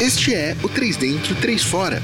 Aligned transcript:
Este 0.00 0.34
é 0.34 0.54
o 0.62 0.68
3 0.68 0.94
Dentro, 0.98 1.34
3 1.36 1.62
Fora. 1.62 2.02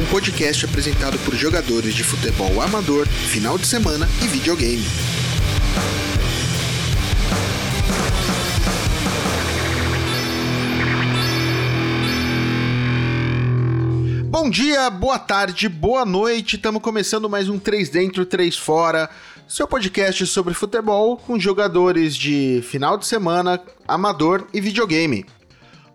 Um 0.00 0.06
podcast 0.06 0.64
apresentado 0.64 1.18
por 1.24 1.34
jogadores 1.34 1.92
de 1.92 2.04
futebol 2.04 2.62
amador, 2.62 3.08
final 3.08 3.58
de 3.58 3.66
semana 3.66 4.08
e 4.22 4.28
videogame. 4.28 4.84
Bom 14.30 14.48
dia, 14.48 14.88
boa 14.88 15.18
tarde, 15.18 15.68
boa 15.68 16.04
noite. 16.04 16.54
Estamos 16.54 16.80
começando 16.80 17.28
mais 17.28 17.48
um 17.48 17.58
3 17.58 17.88
Dentro, 17.90 18.24
3 18.24 18.56
Fora, 18.56 19.10
seu 19.48 19.66
podcast 19.66 20.26
sobre 20.26 20.52
futebol 20.52 21.16
com 21.16 21.40
jogadores 21.40 22.14
de 22.14 22.60
final 22.62 22.98
de 22.98 23.06
semana, 23.06 23.58
amador 23.88 24.46
e 24.52 24.60
videogame. 24.60 25.24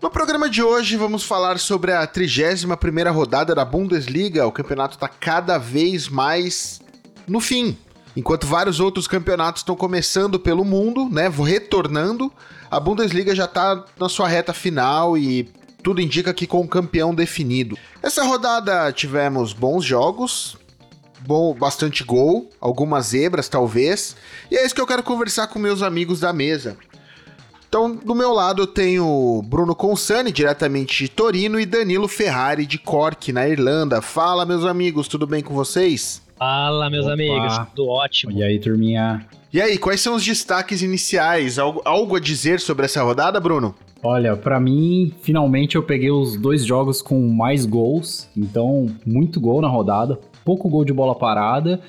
No 0.01 0.09
programa 0.09 0.49
de 0.49 0.63
hoje 0.63 0.97
vamos 0.97 1.23
falar 1.23 1.59
sobre 1.59 1.93
a 1.93 2.07
31ª 2.07 3.13
rodada 3.13 3.53
da 3.53 3.63
Bundesliga. 3.63 4.47
O 4.47 4.51
campeonato 4.51 4.95
está 4.95 5.07
cada 5.07 5.59
vez 5.59 6.09
mais 6.09 6.81
no 7.27 7.39
fim. 7.39 7.77
Enquanto 8.17 8.47
vários 8.47 8.79
outros 8.79 9.07
campeonatos 9.07 9.59
estão 9.59 9.75
começando 9.75 10.39
pelo 10.39 10.65
mundo, 10.65 11.07
né, 11.07 11.29
retornando, 11.29 12.33
a 12.71 12.79
Bundesliga 12.79 13.35
já 13.35 13.45
está 13.45 13.85
na 13.99 14.09
sua 14.09 14.27
reta 14.27 14.51
final 14.51 15.15
e 15.15 15.47
tudo 15.83 16.01
indica 16.01 16.33
que 16.33 16.47
com 16.47 16.61
o 16.61 16.67
campeão 16.67 17.13
definido. 17.13 17.77
Essa 18.01 18.23
rodada 18.23 18.91
tivemos 18.91 19.53
bons 19.53 19.85
jogos, 19.85 20.57
bom, 21.25 21.53
bastante 21.53 22.03
gol, 22.03 22.49
algumas 22.59 23.07
zebras 23.07 23.47
talvez, 23.47 24.15
e 24.51 24.55
é 24.55 24.65
isso 24.65 24.75
que 24.75 24.81
eu 24.81 24.87
quero 24.87 25.03
conversar 25.03 25.47
com 25.47 25.59
meus 25.59 25.81
amigos 25.81 26.19
da 26.19 26.33
mesa. 26.33 26.77
Então, 27.67 27.95
do 27.95 28.13
meu 28.13 28.31
lado 28.31 28.61
eu 28.61 28.67
tenho 28.67 29.41
Bruno 29.47 29.73
Consani, 29.75 30.31
diretamente 30.31 31.05
de 31.05 31.09
Torino, 31.09 31.59
e 31.59 31.65
Danilo 31.65 32.07
Ferrari, 32.07 32.67
de 32.67 32.77
Cork, 32.77 33.33
na 33.33 33.49
Irlanda. 33.49 33.99
Fala, 33.99 34.45
meus 34.45 34.63
amigos, 34.63 35.07
tudo 35.07 35.25
bem 35.25 35.41
com 35.41 35.55
vocês? 35.55 36.21
Fala, 36.37 36.87
meus 36.87 37.05
Opa. 37.05 37.13
amigos, 37.13 37.57
tudo 37.75 37.89
ótimo. 37.89 38.31
E 38.31 38.43
aí, 38.43 38.59
turminha? 38.59 39.25
E 39.51 39.59
aí, 39.59 39.79
quais 39.79 40.01
são 40.01 40.13
os 40.13 40.23
destaques 40.23 40.83
iniciais? 40.83 41.57
Algo, 41.57 41.81
algo 41.83 42.15
a 42.15 42.19
dizer 42.19 42.59
sobre 42.59 42.85
essa 42.85 43.01
rodada, 43.01 43.39
Bruno? 43.39 43.73
Olha, 44.03 44.35
pra 44.35 44.59
mim, 44.59 45.11
finalmente 45.21 45.75
eu 45.75 45.81
peguei 45.81 46.11
os 46.11 46.35
dois 46.35 46.63
jogos 46.63 47.01
com 47.01 47.27
mais 47.29 47.65
gols. 47.65 48.27
Então, 48.37 48.87
muito 49.05 49.39
gol 49.39 49.61
na 49.61 49.67
rodada, 49.67 50.19
pouco 50.43 50.69
gol 50.69 50.85
de 50.85 50.93
bola 50.93 51.15
parada. 51.15 51.81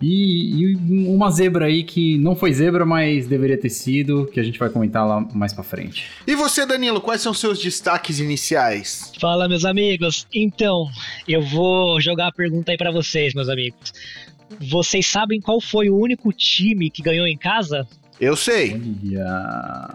E, 0.00 0.62
e 0.62 0.76
uma 1.08 1.30
zebra 1.30 1.66
aí 1.66 1.82
que 1.82 2.18
não 2.18 2.36
foi 2.36 2.52
zebra, 2.52 2.86
mas 2.86 3.26
deveria 3.26 3.58
ter 3.58 3.70
sido, 3.70 4.26
que 4.32 4.38
a 4.38 4.42
gente 4.44 4.58
vai 4.58 4.70
comentar 4.70 5.06
lá 5.06 5.20
mais 5.34 5.52
pra 5.52 5.64
frente. 5.64 6.06
E 6.26 6.36
você, 6.36 6.64
Danilo, 6.64 7.00
quais 7.00 7.20
são 7.20 7.34
seus 7.34 7.58
destaques 7.58 8.20
iniciais? 8.20 9.12
Fala, 9.20 9.48
meus 9.48 9.64
amigos. 9.64 10.26
Então, 10.32 10.88
eu 11.26 11.42
vou 11.42 12.00
jogar 12.00 12.28
a 12.28 12.32
pergunta 12.32 12.70
aí 12.70 12.78
pra 12.78 12.92
vocês, 12.92 13.34
meus 13.34 13.48
amigos. 13.48 13.92
Vocês 14.60 15.06
sabem 15.06 15.40
qual 15.40 15.60
foi 15.60 15.90
o 15.90 15.96
único 15.96 16.32
time 16.32 16.90
que 16.90 17.02
ganhou 17.02 17.26
em 17.26 17.36
casa? 17.36 17.86
Eu 18.20 18.36
sei, 18.36 18.74
Olha. 18.74 19.94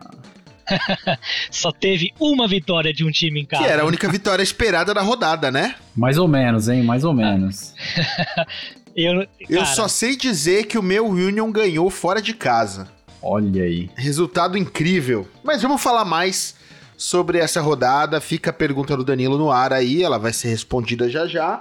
Só 1.51 1.71
teve 1.71 2.11
uma 2.19 2.47
vitória 2.47 2.93
de 2.93 3.03
um 3.03 3.11
time 3.11 3.41
em 3.41 3.45
casa. 3.45 3.63
que 3.63 3.69
era 3.69 3.83
a 3.83 3.85
única 3.85 4.09
vitória 4.09 4.43
esperada 4.43 4.93
da 4.93 5.01
rodada, 5.01 5.51
né? 5.51 5.75
Mais 5.95 6.17
ou 6.17 6.27
menos, 6.27 6.67
hein? 6.67 6.83
Mais 6.83 7.03
ou 7.03 7.13
menos. 7.13 7.73
Eu, 8.95 9.25
Eu 9.49 9.65
só 9.65 9.87
sei 9.87 10.15
dizer 10.15 10.65
que 10.67 10.77
o 10.77 10.83
meu 10.83 11.07
Union 11.07 11.51
ganhou 11.51 11.89
fora 11.89 12.21
de 12.21 12.31
casa. 12.31 12.87
Olha 13.21 13.63
aí. 13.63 13.89
Resultado 13.95 14.55
incrível. 14.55 15.27
Mas 15.43 15.63
vamos 15.63 15.81
falar 15.81 16.05
mais 16.05 16.55
sobre 16.95 17.39
essa 17.39 17.59
rodada. 17.59 18.21
Fica 18.21 18.51
a 18.51 18.53
pergunta 18.53 18.95
do 18.95 19.03
Danilo 19.03 19.37
no 19.37 19.49
ar 19.49 19.73
aí, 19.73 20.03
ela 20.03 20.19
vai 20.19 20.31
ser 20.31 20.49
respondida 20.49 21.09
já 21.09 21.25
já. 21.25 21.59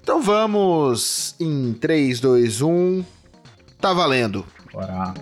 Então 0.00 0.22
vamos 0.22 1.34
em 1.40 1.72
3, 1.72 2.20
2, 2.20 2.62
1. 2.62 3.04
Tá 3.80 3.92
valendo. 3.92 4.46
Bora. 4.72 5.14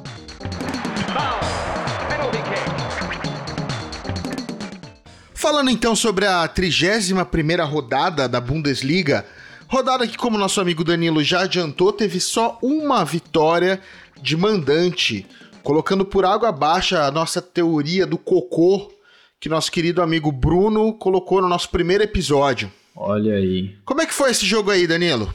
Falando 5.44 5.68
então 5.68 5.94
sobre 5.94 6.24
a 6.24 6.48
31ª 6.48 7.68
rodada 7.68 8.26
da 8.26 8.40
Bundesliga, 8.40 9.26
rodada 9.68 10.08
que, 10.08 10.16
como 10.16 10.38
nosso 10.38 10.58
amigo 10.58 10.82
Danilo 10.82 11.22
já 11.22 11.42
adiantou, 11.42 11.92
teve 11.92 12.18
só 12.18 12.58
uma 12.62 13.04
vitória 13.04 13.78
de 14.22 14.38
mandante, 14.38 15.26
colocando 15.62 16.02
por 16.02 16.24
água 16.24 16.48
abaixo 16.48 16.96
a 16.96 17.10
nossa 17.10 17.42
teoria 17.42 18.06
do 18.06 18.16
cocô 18.16 18.90
que 19.38 19.50
nosso 19.50 19.70
querido 19.70 20.00
amigo 20.00 20.32
Bruno 20.32 20.94
colocou 20.94 21.42
no 21.42 21.48
nosso 21.50 21.68
primeiro 21.68 22.02
episódio. 22.02 22.72
Olha 22.96 23.34
aí. 23.34 23.76
Como 23.84 24.00
é 24.00 24.06
que 24.06 24.14
foi 24.14 24.30
esse 24.30 24.46
jogo 24.46 24.70
aí, 24.70 24.86
Danilo? 24.86 25.34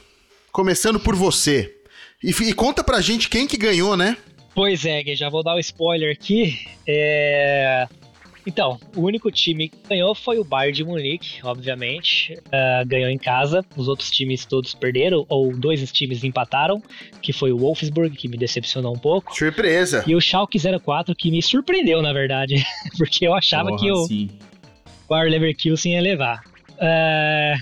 Começando 0.52 1.00
por 1.00 1.16
você. 1.16 1.72
E, 2.24 2.32
e 2.32 2.54
conta 2.56 2.84
pra 2.84 3.00
gente 3.00 3.30
quem 3.30 3.46
que 3.46 3.58
ganhou, 3.58 3.96
né? 3.96 4.18
Pois 4.56 4.86
é, 4.86 5.04
Gui, 5.04 5.16
já 5.16 5.30
vou 5.30 5.44
dar 5.44 5.54
o 5.54 5.60
spoiler 5.60 6.12
aqui. 6.12 6.60
É... 6.88 7.88
Então, 8.46 8.80
o 8.96 9.02
único 9.02 9.32
time 9.32 9.70
que 9.70 9.78
ganhou 9.88 10.16
foi 10.16 10.40
o 10.40 10.44
Bayern 10.44 10.76
de 10.76 10.84
Munique, 10.84 11.40
obviamente. 11.44 12.38
Ah, 12.52 12.84
ganhou 12.86 13.10
em 13.10 13.18
casa, 13.18 13.64
os 13.76 13.88
outros 13.88 14.10
times 14.10 14.46
todos 14.46 14.74
perderam, 14.74 15.26
ou 15.30 15.56
dois 15.56 15.92
times 15.92 16.24
empataram, 16.24 16.82
que 17.22 17.34
foi 17.34 17.52
o 17.52 17.58
Wolfsburg, 17.58 18.16
que 18.16 18.28
me 18.28 18.38
decepcionou 18.38 18.94
um 18.94 19.00
pouco. 19.00 19.36
Surpresa. 19.36 20.04
E 20.08 20.16
o 20.16 20.22
Schalke 20.22 20.58
04, 20.60 21.16
que 21.16 21.32
me 21.32 21.42
surpreendeu, 21.42 22.02
na 22.02 22.14
verdade, 22.14 22.64
porque 22.98 23.28
eu 23.28 23.34
achava 23.34 23.70
Porra, 23.70 23.80
que 23.80 23.92
o 23.92 24.06
sim. 24.06 24.30
Bayer 25.10 25.32
Leverkusen 25.32 25.94
ia 25.94 26.02
levar. 26.02 26.42
É, 26.80 27.56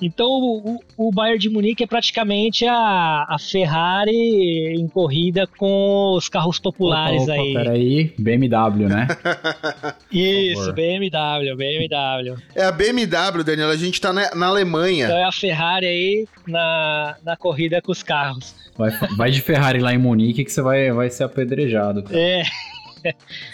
Então, 0.00 0.26
o, 0.28 0.80
o- 0.96 1.10
Bayern 1.12 1.38
de 1.38 1.48
Munique 1.50 1.84
é 1.84 1.86
praticamente 1.86 2.66
a, 2.66 3.26
a 3.28 3.36
Ferrari 3.38 4.74
em 4.76 4.88
corrida 4.88 5.46
com 5.46 6.14
os 6.16 6.28
carros 6.28 6.58
populares 6.58 7.22
Opa, 7.22 7.32
opa, 7.32 7.42
aí. 7.42 7.52
Peraí, 7.54 8.14
BMW, 8.18 8.88
né? 8.88 9.08
Isso. 10.10 10.72
BMW, 10.72 11.56
BMW. 11.56 12.36
É 12.54 12.64
a 12.64 12.72
BMW, 12.72 13.44
Danilo. 13.44 13.70
A 13.70 13.76
gente 13.76 14.00
tá 14.00 14.12
na, 14.12 14.34
na 14.34 14.46
Alemanha. 14.46 15.06
Então 15.06 15.18
é 15.18 15.24
a 15.24 15.32
Ferrari 15.32 15.86
aí 15.86 16.28
na, 16.46 17.16
na 17.24 17.36
corrida 17.36 17.80
com 17.82 17.92
os 17.92 18.02
carros. 18.02 18.54
Vai, 18.76 18.90
vai 19.16 19.30
de 19.30 19.40
Ferrari 19.40 19.78
lá 19.80 19.92
em 19.92 19.98
Munique 19.98 20.44
que 20.44 20.52
você 20.52 20.62
vai, 20.62 20.90
vai 20.92 21.10
ser 21.10 21.24
apedrejado. 21.24 22.02
cara. 22.02 22.18
É, 22.18 22.42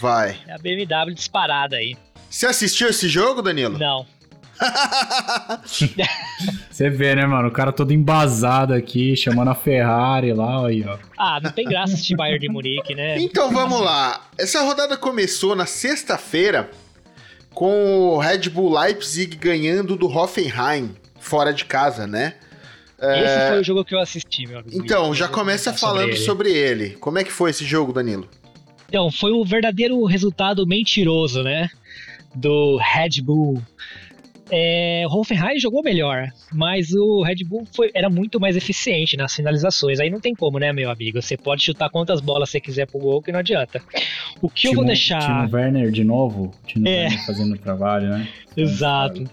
Vai. 0.01 0.37
é 0.47 0.55
a 0.55 0.59
BMW 0.59 1.15
disparada 1.15 1.77
aí. 1.77 1.97
Você 2.29 2.47
assistiu 2.47 2.89
esse 2.89 3.09
jogo, 3.09 3.41
Danilo? 3.41 3.79
Não. 3.79 4.05
Você 6.71 6.91
vê, 6.91 7.15
né, 7.15 7.27
mano? 7.27 7.49
O 7.49 7.53
cara 7.53 7.73
todo 7.73 7.93
embasado 7.93 8.75
aqui, 8.75 9.17
chamando 9.17 9.49
a 9.49 9.55
Ferrari 9.55 10.33
lá, 10.33 10.67
aí, 10.67 10.85
ó. 10.87 10.99
Ah, 11.17 11.41
não 11.43 11.51
tem 11.51 11.67
graça 11.67 11.95
assistir 11.95 12.17
Bayern 12.17 12.39
de 12.39 12.49
Munique, 12.49 12.95
né? 12.95 13.19
Então 13.19 13.51
vamos 13.53 13.81
lá. 13.81 14.29
Essa 14.39 14.63
rodada 14.63 14.97
começou 14.97 15.55
na 15.55 15.67
sexta-feira 15.67 16.71
com 17.55 18.11
o 18.11 18.19
Red 18.19 18.51
Bull 18.51 18.79
Leipzig 18.79 19.37
ganhando 19.37 19.97
do 19.97 20.07
Hoffenheim 20.07 20.95
fora 21.19 21.53
de 21.53 21.65
casa, 21.65 22.07
né? 22.07 22.35
Esse 22.99 23.49
foi 23.49 23.61
o 23.61 23.65
jogo 23.65 23.85
que 23.85 23.95
eu 23.95 24.01
assisti, 24.01 24.47
meu 24.47 24.61
amigo. 24.61 24.77
Então, 24.77 25.15
já 25.15 25.29
começa 25.29 25.73
falando 25.73 26.09
ele. 26.11 26.17
sobre 26.17 26.51
ele. 26.51 26.91
Como 26.91 27.19
é 27.19 27.25
que 27.25 27.33
foi 27.33 27.51
esse 27.51 27.65
jogo, 27.65 27.93
Danilo? 27.93 28.29
Então, 28.89 29.11
foi 29.11 29.33
o 29.33 29.45
verdadeiro 29.45 30.03
resultado 30.05 30.67
mentiroso, 30.67 31.43
né? 31.43 31.69
Do 32.35 32.79
Red 32.79 33.21
Bull. 33.23 33.63
É, 34.51 35.05
o 35.09 35.13
Hoffenheim 35.19 35.59
jogou 35.59 35.83
melhor, 35.83 36.29
mas 36.53 36.93
o 36.93 37.23
Red 37.23 37.45
Bull 37.45 37.67
foi, 37.75 37.91
era 37.95 38.09
muito 38.09 38.39
mais 38.39 38.57
eficiente 38.57 39.17
nas 39.17 39.35
finalizações. 39.35 39.99
Aí 39.99 40.09
não 40.09 40.21
tem 40.21 40.35
como, 40.35 40.59
né, 40.59 40.73
meu 40.73 40.89
amigo? 40.91 41.21
Você 41.21 41.37
pode 41.37 41.63
chutar 41.65 41.91
quantas 41.91 42.21
bolas 42.21 42.51
você 42.51 42.61
quiser 42.61 42.87
pro 42.87 42.99
gol, 43.01 43.21
que 43.21 43.33
não 43.33 43.41
adianta. 43.41 43.83
O 44.41 44.49
que 44.49 44.69
eu 44.69 44.73
vou 44.73 44.83
Timo- 44.85 44.87
deixar. 44.87 45.21
Timo 45.47 45.57
Werner 45.57 45.91
de 45.91 46.05
novo. 46.05 46.53
Timo 46.67 46.87
É. 46.87 47.05
Werner 47.05 47.27
fazendo 47.27 47.55
o 47.55 47.59
trabalho, 47.59 48.09
né? 48.11 48.29
Exato. 48.57 49.25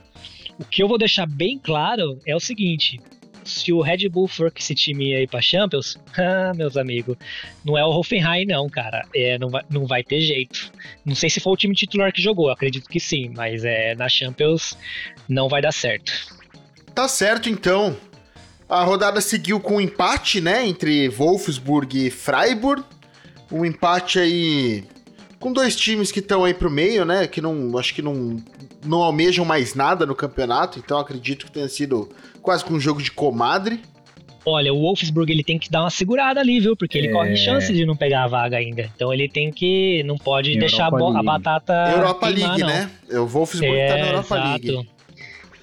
O 0.59 0.65
que 0.65 0.81
eu 0.81 0.87
vou 0.87 0.97
deixar 0.97 1.25
bem 1.27 1.59
claro 1.59 2.17
é 2.25 2.35
o 2.35 2.39
seguinte: 2.39 2.99
se 3.43 3.71
o 3.73 3.81
Red 3.81 4.09
Bull 4.09 4.27
for 4.27 4.51
com 4.51 4.59
esse 4.59 4.75
time 4.75 5.15
aí 5.15 5.27
pra 5.27 5.41
Champions, 5.41 5.97
ah, 6.17 6.53
meus 6.55 6.77
amigos, 6.77 7.17
não 7.63 7.77
é 7.77 7.85
o 7.85 7.89
Hoffenheim, 7.89 8.45
não, 8.45 8.69
cara. 8.69 9.05
É, 9.15 9.37
não, 9.37 9.49
vai, 9.49 9.63
não 9.69 9.85
vai 9.85 10.03
ter 10.03 10.21
jeito. 10.21 10.71
Não 11.05 11.15
sei 11.15 11.29
se 11.29 11.39
foi 11.39 11.53
o 11.53 11.57
time 11.57 11.75
titular 11.75 12.11
que 12.11 12.21
jogou, 12.21 12.49
acredito 12.49 12.89
que 12.89 12.99
sim, 12.99 13.31
mas 13.35 13.63
é, 13.63 13.95
na 13.95 14.09
Champions 14.09 14.77
não 15.27 15.49
vai 15.49 15.61
dar 15.61 15.71
certo. 15.71 16.11
Tá 16.93 17.07
certo, 17.07 17.49
então. 17.49 17.95
A 18.69 18.83
rodada 18.83 19.21
seguiu 19.21 19.59
com 19.59 19.75
um 19.75 19.81
empate, 19.81 20.41
né, 20.41 20.65
entre 20.65 21.09
Wolfsburg 21.09 22.07
e 22.07 22.09
Freiburg. 22.09 22.83
Um 23.51 23.65
empate 23.65 24.19
aí 24.19 24.83
com 25.43 25.51
dois 25.51 25.75
times 25.75 26.09
que 26.09 26.19
estão 26.19 26.45
aí 26.45 26.53
pro 26.53 26.71
meio, 26.71 27.03
né, 27.03 27.27
que 27.27 27.41
não, 27.41 27.77
acho 27.77 27.93
que 27.93 28.01
não, 28.01 28.41
não 28.85 29.03
almejam 29.03 29.43
mais 29.43 29.75
nada 29.75 30.05
no 30.05 30.15
campeonato, 30.15 30.79
então 30.79 30.97
acredito 30.97 31.45
que 31.47 31.51
tenha 31.51 31.67
sido 31.67 32.07
quase 32.41 32.63
que 32.63 32.71
um 32.71 32.79
jogo 32.79 33.01
de 33.03 33.11
comadre. 33.11 33.81
Olha, 34.45 34.73
o 34.73 34.79
Wolfsburg 34.81 35.31
ele 35.31 35.43
tem 35.43 35.57
que 35.59 35.69
dar 35.69 35.81
uma 35.81 35.89
segurada 35.89 36.39
ali, 36.39 36.59
viu? 36.61 36.75
Porque 36.77 36.97
ele 36.97 37.07
É. 37.07 37.11
corre 37.11 37.35
chance 37.35 37.73
de 37.73 37.85
não 37.85 37.95
pegar 37.95 38.23
a 38.23 38.27
vaga 38.27 38.57
ainda. 38.57 38.89
Então 38.95 39.13
ele 39.13 39.29
tem 39.29 39.49
que. 39.51 40.03
Não 40.03 40.17
pode 40.17 40.49
Europa 40.49 40.59
deixar 40.59 40.83
a, 40.93 41.19
a 41.19 41.23
batata. 41.23 41.73
Europa 41.95 42.27
queimar, 42.31 42.57
League, 42.57 42.61
não. 42.61 42.67
né? 42.67 42.91
O 43.21 43.25
Wolfsburg 43.25 43.73
É, 43.73 43.87
tá 43.87 43.97
na 43.97 44.07
Europa 44.07 44.35
exato. 44.35 44.65
League. 44.67 44.89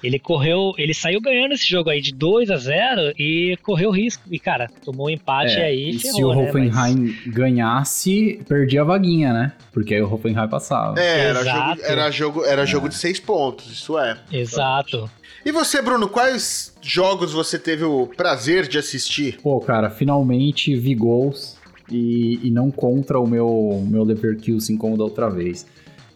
Ele 0.03 0.17
correu, 0.17 0.73
ele 0.77 0.93
saiu 0.93 1.21
ganhando 1.21 1.53
esse 1.53 1.67
jogo 1.69 1.89
aí 1.89 2.01
de 2.01 2.11
2 2.13 2.49
a 2.49 2.57
0 2.57 3.13
e 3.19 3.55
correu 3.61 3.91
risco. 3.91 4.23
E, 4.31 4.39
cara, 4.39 4.69
tomou 4.83 5.07
um 5.07 5.09
empate 5.09 5.53
É, 5.53 5.65
aí 5.65 5.91
e 5.91 5.95
e 5.95 5.99
se 5.99 6.11
ferrou, 6.13 6.31
o 6.31 6.35
né? 6.35 6.49
Hoffenheim 6.49 7.15
ganhasse, 7.27 8.39
perdia 8.47 8.81
a 8.81 8.83
vaguinha, 8.83 9.31
né? 9.33 9.53
Porque 9.71 9.93
aí 9.93 10.01
o 10.01 10.11
Hoffenheim 10.11 10.47
passava. 10.47 10.99
É, 10.99 11.19
era 11.29 11.39
Exato. 11.41 11.69
jogo, 11.77 11.81
era 11.91 12.11
jogo, 12.11 12.45
era 12.45 12.65
jogo 12.65 12.89
de 12.89 12.95
seis 12.95 13.19
pontos, 13.19 13.71
isso 13.71 13.97
é. 13.99 14.17
Mas- 14.31 14.33
Exato. 14.33 15.09
E 15.45 15.51
você, 15.51 15.81
Bruno, 15.81 16.07
quais 16.07 16.75
jogos 16.81 17.33
você 17.33 17.57
teve 17.57 17.83
o 17.83 18.07
prazer 18.07 18.67
de 18.67 18.77
assistir? 18.77 19.39
Pô, 19.41 19.59
cara, 19.59 19.89
finalmente 19.89 20.75
vi 20.75 20.93
gols 20.93 21.57
e, 21.89 22.39
e 22.43 22.51
não 22.51 22.69
contra 22.69 23.19
o 23.19 23.27
meu, 23.27 23.83
meu 23.87 24.03
Leverkusen 24.03 24.77
como 24.77 24.95
da 24.97 25.03
outra 25.03 25.29
vez. 25.29 25.65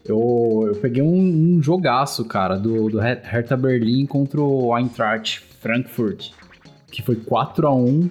Eu, 0.07 0.65
eu 0.67 0.75
peguei 0.75 1.01
um, 1.01 1.55
um 1.57 1.63
jogaço, 1.63 2.23
cara, 2.25 2.57
do, 2.57 2.89
do 2.89 3.01
Her- 3.01 3.21
Hertha 3.23 3.57
Berlim 3.57 4.05
contra 4.05 4.39
o 4.41 4.77
Eintracht 4.77 5.41
Frankfurt, 5.59 6.29
que 6.91 7.01
foi 7.01 7.15
4 7.15 7.67
a 7.67 7.73
1 7.75 8.09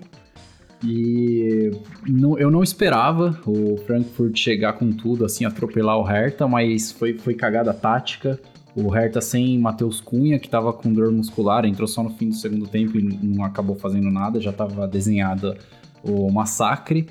e 0.85 1.71
não- 2.07 2.39
eu 2.39 2.51
não 2.51 2.63
esperava 2.63 3.39
o 3.47 3.77
Frankfurt 3.87 4.37
chegar 4.37 4.75
com 4.75 4.91
tudo, 4.91 5.25
assim, 5.25 5.45
atropelar 5.45 5.97
o 5.99 6.03
Hertha, 6.03 6.47
mas 6.47 6.93
foi, 6.93 7.15
foi 7.17 7.35
cagada 7.35 7.73
tática. 7.73 8.39
O 8.77 8.89
Hertha 8.89 9.21
sem 9.21 9.57
Matheus 9.59 10.01
Cunha, 10.01 10.37
que 10.39 10.49
tava 10.49 10.73
com 10.73 10.93
dor 10.93 11.13
muscular, 11.13 11.65
entrou 11.65 11.87
só 11.87 12.03
no 12.03 12.11
fim 12.11 12.29
do 12.31 12.35
segundo 12.35 12.67
tempo 12.67 12.99
e 12.99 13.03
não 13.03 13.45
acabou 13.45 13.77
fazendo 13.77 14.11
nada, 14.11 14.41
já 14.41 14.53
tava 14.53 14.87
desenhado 14.89 15.55
o 16.03 16.29
massacre. 16.31 17.07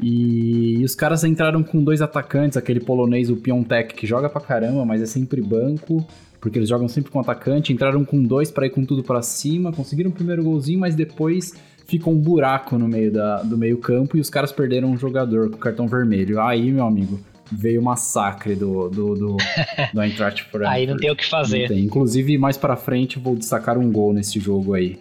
E, 0.00 0.78
e 0.80 0.84
os 0.84 0.94
caras 0.94 1.24
entraram 1.24 1.62
com 1.62 1.82
dois 1.82 2.02
atacantes, 2.02 2.56
aquele 2.56 2.80
polonês, 2.80 3.30
o 3.30 3.36
Piontek, 3.36 3.94
que 3.94 4.06
joga 4.06 4.28
pra 4.28 4.40
caramba, 4.40 4.84
mas 4.84 5.00
é 5.00 5.06
sempre 5.06 5.40
banco, 5.40 6.06
porque 6.40 6.58
eles 6.58 6.68
jogam 6.68 6.88
sempre 6.88 7.10
com 7.10 7.20
atacante. 7.20 7.72
Entraram 7.72 8.04
com 8.04 8.22
dois 8.22 8.50
pra 8.50 8.66
ir 8.66 8.70
com 8.70 8.84
tudo 8.84 9.02
pra 9.02 9.22
cima, 9.22 9.72
conseguiram 9.72 10.10
o 10.10 10.12
primeiro 10.12 10.44
golzinho, 10.44 10.78
mas 10.78 10.94
depois 10.94 11.54
ficou 11.86 12.12
um 12.12 12.18
buraco 12.18 12.78
no 12.78 12.88
meio 12.88 13.12
da, 13.12 13.42
do 13.42 13.56
meio 13.56 13.78
campo 13.78 14.16
e 14.16 14.20
os 14.20 14.28
caras 14.28 14.52
perderam 14.52 14.90
um 14.90 14.98
jogador 14.98 15.50
com 15.50 15.56
cartão 15.56 15.86
vermelho. 15.86 16.40
Aí, 16.40 16.70
meu 16.70 16.84
amigo, 16.84 17.18
veio 17.50 17.80
o 17.80 17.84
massacre 17.84 18.54
do, 18.54 18.88
do, 18.88 19.14
do, 19.14 19.36
do 19.94 20.02
Eintracht 20.02 20.42
Frankfurt. 20.42 20.66
Aí 20.66 20.86
não 20.86 20.96
tem 20.96 21.10
o 21.10 21.16
que 21.16 21.24
fazer. 21.24 21.70
Inclusive, 21.72 22.36
mais 22.36 22.56
pra 22.56 22.76
frente, 22.76 23.18
vou 23.18 23.36
destacar 23.36 23.78
um 23.78 23.90
gol 23.90 24.12
nesse 24.12 24.38
jogo 24.40 24.74
aí. 24.74 24.98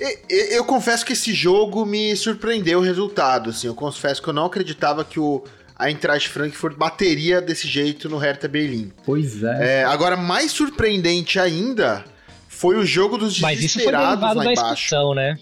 E- 0.00 0.18
e- 0.30 0.56
Eu 0.56 0.64
confesso 0.64 1.04
que 1.04 1.12
esse 1.12 1.34
jogo 1.34 1.84
me 1.84 2.16
surpreendeu 2.16 2.78
o 2.78 2.82
resultado, 2.82 3.50
assim. 3.50 3.66
Eu 3.66 3.74
confesso 3.74 4.22
que 4.22 4.28
eu 4.28 4.32
não 4.32 4.46
acreditava 4.46 5.04
que 5.04 5.20
o 5.20 5.44
Eintracht 5.78 6.28
Frankfurt 6.28 6.76
bateria 6.76 7.40
desse 7.40 7.66
jeito 7.68 8.08
no 8.08 8.16
Hertha 8.18 8.48
Berlim. 8.48 8.90
Pois 9.04 9.42
é. 9.42 9.80
É, 9.80 9.84
agora, 9.84 10.16
mais 10.16 10.52
surpreendente 10.52 11.38
ainda 11.38 12.04
foi 12.48 12.76
o 12.76 12.84
jogo 12.84 13.16
dos 13.16 13.40
Mas 13.40 13.58
isso 13.62 13.74
foi 13.74 13.84
desesperados 13.92 14.18
derivado 14.20 14.38
lá 14.38 14.44
da 14.44 14.52
embaixo. 14.52 14.72
expulsão, 14.84 15.14
né? 15.14 15.36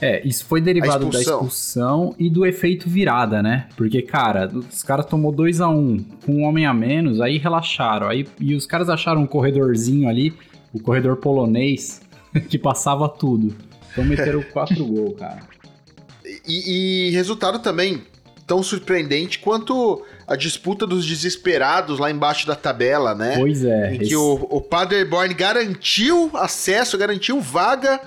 É, 0.00 0.26
isso 0.26 0.44
foi 0.46 0.60
derivado 0.60 1.06
A 1.06 1.10
da 1.10 1.20
expulsão. 1.20 1.34
expulsão 1.36 2.14
e 2.18 2.28
do 2.28 2.44
efeito 2.44 2.88
virada, 2.90 3.42
né? 3.42 3.68
Porque, 3.76 4.02
cara, 4.02 4.50
os 4.52 4.82
caras 4.82 5.06
tomou 5.06 5.30
2 5.30 5.60
a 5.60 5.68
1 5.68 5.72
um, 5.78 6.04
com 6.26 6.32
um 6.36 6.42
homem 6.44 6.66
a 6.66 6.74
menos, 6.74 7.20
aí 7.20 7.38
relaxaram. 7.38 8.08
Aí, 8.08 8.26
e 8.40 8.54
os 8.54 8.66
caras 8.66 8.88
acharam 8.88 9.22
um 9.22 9.26
corredorzinho 9.26 10.08
ali, 10.08 10.34
o 10.72 10.80
corredor 10.80 11.16
polonês, 11.18 12.00
que 12.50 12.58
passava 12.58 13.08
tudo. 13.08 13.54
Então 13.94 14.04
meteram 14.04 14.42
quatro 14.42 14.84
gols, 14.84 15.16
cara. 15.18 15.40
E, 16.46 17.06
e 17.06 17.10
resultado 17.10 17.58
também 17.58 18.02
tão 18.46 18.62
surpreendente 18.62 19.38
quanto 19.38 20.04
a 20.26 20.36
disputa 20.36 20.86
dos 20.86 21.06
desesperados 21.06 21.98
lá 21.98 22.10
embaixo 22.10 22.46
da 22.46 22.54
tabela, 22.54 23.14
né? 23.14 23.36
Pois 23.38 23.64
é. 23.64 23.94
em 23.94 23.98
que 23.98 24.04
esse- 24.04 24.16
o, 24.16 24.46
o 24.50 24.60
Paderborn 24.60 25.32
garantiu 25.32 26.30
acesso, 26.34 26.98
garantiu 26.98 27.40
vaga 27.40 28.00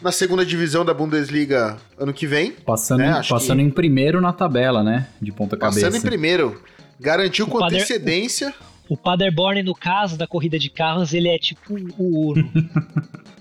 na 0.00 0.10
segunda 0.10 0.44
divisão 0.46 0.84
da 0.84 0.94
Bundesliga 0.94 1.76
ano 1.98 2.12
que 2.12 2.26
vem, 2.26 2.52
Passando, 2.52 3.00
né, 3.00 3.20
em, 3.22 3.28
passando 3.28 3.58
que- 3.58 3.62
em 3.64 3.70
primeiro 3.70 4.20
na 4.20 4.32
tabela, 4.32 4.82
né? 4.82 5.06
De 5.20 5.30
ponta 5.30 5.56
cabeça. 5.56 5.80
passando 5.86 5.96
em 5.98 6.00
primeiro. 6.02 6.62
Garantiu 6.98 7.44
O 7.46 7.48
com 7.48 7.58
Pader- 7.58 7.78
antecedência. 7.80 8.54
O 8.88 8.96
Paderborn, 8.96 9.62
no 9.62 9.74
caso 9.74 10.16
da 10.16 10.26
corrida 10.26 10.58
de 10.58 10.68
carros, 10.70 11.12
ele 11.14 11.28
é 11.28 11.38
tipo 11.38 11.74
o 11.98 12.30
Uno. 12.30 12.50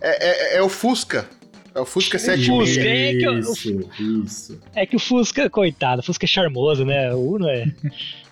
É, 0.00 0.54
é- 0.54 0.56
é 0.58 0.62
o 0.62 0.68
Fusca. 0.68 1.26
É 1.74 1.80
o 1.80 1.84
Fusca 1.84 2.18
76. 2.18 2.46
Fusca, 2.68 2.88
é 2.88 3.14
que 3.14 3.24
eu- 3.24 3.38
Isso, 3.38 3.90
isso. 4.24 4.60
É 4.74 4.86
que 4.86 4.96
o 4.96 4.98
Fusca, 4.98 5.50
coitado, 5.50 6.00
o 6.00 6.04
Fusca 6.04 6.24
é 6.24 6.28
charmoso, 6.28 6.84
né? 6.84 7.12
O 7.14 7.34
Uno 7.34 7.48
é. 7.48 7.66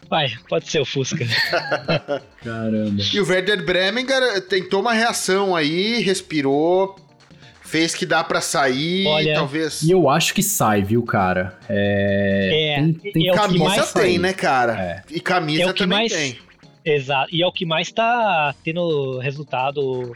Vai, 0.08 0.32
pode 0.48 0.70
ser 0.70 0.80
o 0.80 0.84
Fusca. 0.84 1.26
Caramba. 2.42 3.02
E 3.12 3.20
o 3.20 3.26
Werder 3.28 3.64
Bremen 3.64 4.06
gar- 4.06 4.40
tentou 4.42 4.80
uma 4.80 4.92
reação 4.94 5.54
aí, 5.54 6.00
respirou, 6.02 6.96
fez 7.62 7.94
que 7.94 8.06
dá 8.06 8.22
pra 8.24 8.40
sair, 8.40 9.06
Olha, 9.06 9.34
talvez. 9.34 9.82
E 9.82 9.90
eu 9.90 10.08
acho 10.08 10.32
que 10.32 10.42
sai, 10.42 10.82
viu, 10.82 11.02
cara? 11.02 11.58
É. 11.68 12.76
É, 12.78 12.82
tem, 12.82 13.12
tem 13.12 13.28
é 13.28 13.30
o 13.30 13.34
que 13.34 13.40
camisa 13.40 13.64
mais 13.64 13.92
tem, 13.92 14.18
né, 14.18 14.32
cara? 14.32 14.72
É. 14.80 15.02
E 15.10 15.20
camisa 15.20 15.62
É 15.64 15.66
o 15.66 15.72
que 15.74 15.78
também 15.80 15.98
mais- 15.98 16.12
tem. 16.12 16.38
Exato. 16.84 17.34
E 17.34 17.42
é 17.42 17.46
o 17.46 17.52
que 17.52 17.64
mais 17.64 17.90
tá 17.90 18.54
tendo 18.62 19.18
resultado 19.18 20.12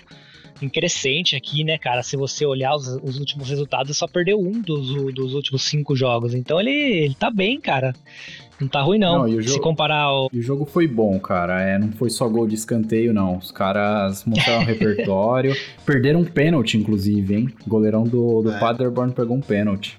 em 0.60 0.68
crescente 0.68 1.36
aqui, 1.36 1.62
né, 1.64 1.78
cara? 1.78 2.02
Se 2.02 2.16
você 2.16 2.44
olhar 2.44 2.74
os, 2.74 2.86
os 3.02 3.18
últimos 3.18 3.48
resultados, 3.48 3.96
só 3.96 4.06
perdeu 4.08 4.38
um 4.40 4.60
dos, 4.60 4.88
dos 5.14 5.34
últimos 5.34 5.62
cinco 5.62 5.94
jogos. 5.94 6.34
Então 6.34 6.60
ele, 6.60 6.70
ele 6.70 7.14
tá 7.14 7.30
bem, 7.30 7.60
cara. 7.60 7.94
Não 8.60 8.66
tá 8.66 8.80
ruim, 8.82 8.98
não. 8.98 9.18
Não, 9.28 9.36
o 9.38 9.42
Se 9.42 9.50
jogo- 9.50 9.62
comparar 9.62 10.00
ao. 10.02 10.28
E 10.32 10.38
o 10.40 10.42
jogo 10.42 10.64
foi 10.64 10.88
bom, 10.88 11.16
cara. 11.20 11.62
É, 11.62 11.78
não 11.78 11.92
foi 11.92 12.10
só 12.10 12.28
gol 12.28 12.44
de 12.46 12.56
escanteio, 12.56 13.14
não. 13.14 13.36
Os 13.38 13.52
caras 13.52 14.24
mostraram 14.24 14.64
repertório. 14.66 15.54
Perderam 15.86 16.20
um 16.20 16.24
pênalti, 16.24 16.76
inclusive, 16.76 17.36
hein? 17.36 17.48
O 17.64 17.70
goleirão 17.70 18.02
do, 18.02 18.42
do 18.42 18.50
É. 18.50 18.58
Paderborn 18.58 19.12
pegou 19.12 19.36
um 19.36 19.40
pênalti. 19.40 19.96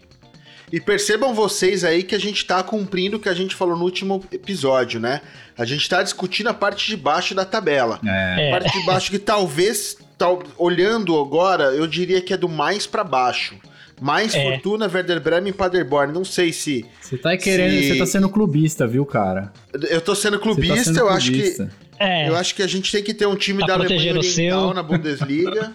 E 0.71 0.79
percebam 0.79 1.33
vocês 1.33 1.83
aí 1.83 2.03
que 2.03 2.13
a 2.13 2.19
gente 2.19 2.45
tá 2.45 2.61
cumprindo 2.61 3.17
o 3.17 3.19
que 3.19 3.29
a 3.29 3.33
gente 3.33 3.55
falou 3.55 3.75
no 3.75 3.83
último 3.83 4.23
episódio, 4.31 4.99
né? 4.99 5.21
A 5.57 5.65
gente 5.65 5.87
tá 5.89 6.03
discutindo 6.03 6.47
a 6.47 6.53
parte 6.53 6.87
de 6.87 6.95
baixo 6.95 7.33
da 7.33 7.43
tabela. 7.45 7.99
É. 8.05 8.09
A 8.09 8.39
É, 8.41 8.51
parte 8.51 8.79
de 8.79 8.85
baixo 8.85 9.09
que 9.11 9.19
talvez, 9.19 9.97
tal- 10.17 10.43
olhando 10.57 11.19
agora, 11.19 11.65
eu 11.75 11.87
diria 11.87 12.21
que 12.21 12.33
é 12.33 12.37
do 12.37 12.47
mais 12.47 12.85
pra 12.85 13.03
baixo. 13.03 13.55
Mais 14.01 14.33
É. 14.33 14.41
Fortuna, 14.43 14.85
Werder 14.93 15.19
Bremen 15.19 15.49
e 15.49 15.53
Paderborn. 15.53 16.13
Não 16.13 16.23
sei 16.23 16.53
se... 16.53 16.85
Você 17.01 17.17
tá 17.17 17.35
querendo. 17.35 17.71
Se- 17.81 17.89
Você 17.93 17.97
tá 17.99 18.05
sendo 18.05 18.29
clubista, 18.29 18.87
viu, 18.87 19.05
cara? 19.05 19.51
Eu 19.89 19.99
tô 19.99 20.15
sendo 20.15 20.37
Você 20.37 20.43
clubista, 20.43 20.75
tá 20.77 20.83
sendo 20.85 20.99
eu 20.99 21.09
acho 21.09 21.31
que... 21.31 21.37
clubista. 21.39 21.69
é. 21.99 22.29
Eu 22.29 22.35
acho 22.37 22.55
que 22.55 22.63
a 22.63 22.67
gente 22.67 22.89
tem 22.91 23.03
que 23.03 23.13
ter 23.13 23.25
um 23.25 23.35
time 23.35 23.59
Tá 23.59 23.67
da 23.67 23.73
Alemanha 23.73 24.17
Oriental 24.17 24.23
seu. 24.67 24.73
na 24.73 24.81
Bundesliga. 24.83 25.73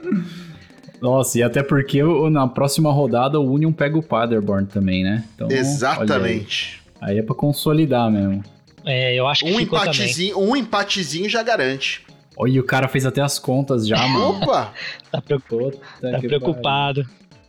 Nossa, 1.00 1.38
e 1.38 1.42
até 1.42 1.62
porque 1.62 2.02
na 2.30 2.46
próxima 2.48 2.90
rodada 2.92 3.38
o 3.40 3.52
Union 3.52 3.72
pega 3.72 3.98
o 3.98 4.02
Paderborn 4.02 4.66
também, 4.66 5.02
né? 5.04 5.24
Então, 5.34 5.48
Exatamente. 5.50 6.82
Aí. 7.00 7.10
Aí 7.12 7.18
é 7.18 7.22
pra 7.22 7.34
consolidar 7.34 8.10
mesmo. 8.10 8.42
É, 8.84 9.14
eu 9.14 9.26
acho 9.26 9.44
que 9.44 9.52
Um 9.52 9.58
ficou 9.58 9.78
também. 9.78 9.92
empatezinho, 9.94 10.38
um 10.38 10.56
empatezinho 10.56 11.28
já 11.28 11.42
garante. 11.42 12.04
Olha, 12.38 12.52
e 12.52 12.60
o 12.60 12.64
cara 12.64 12.86
fez 12.88 13.04
até 13.06 13.20
as 13.20 13.38
contas 13.38 13.86
já, 13.86 13.96
mano. 14.06 14.42
Opa! 14.42 14.72
Tá, 15.10 15.20
preocu- 15.22 15.70
Puta 15.70 15.78
tá 16.10 16.18
preocupado. 16.18 17.06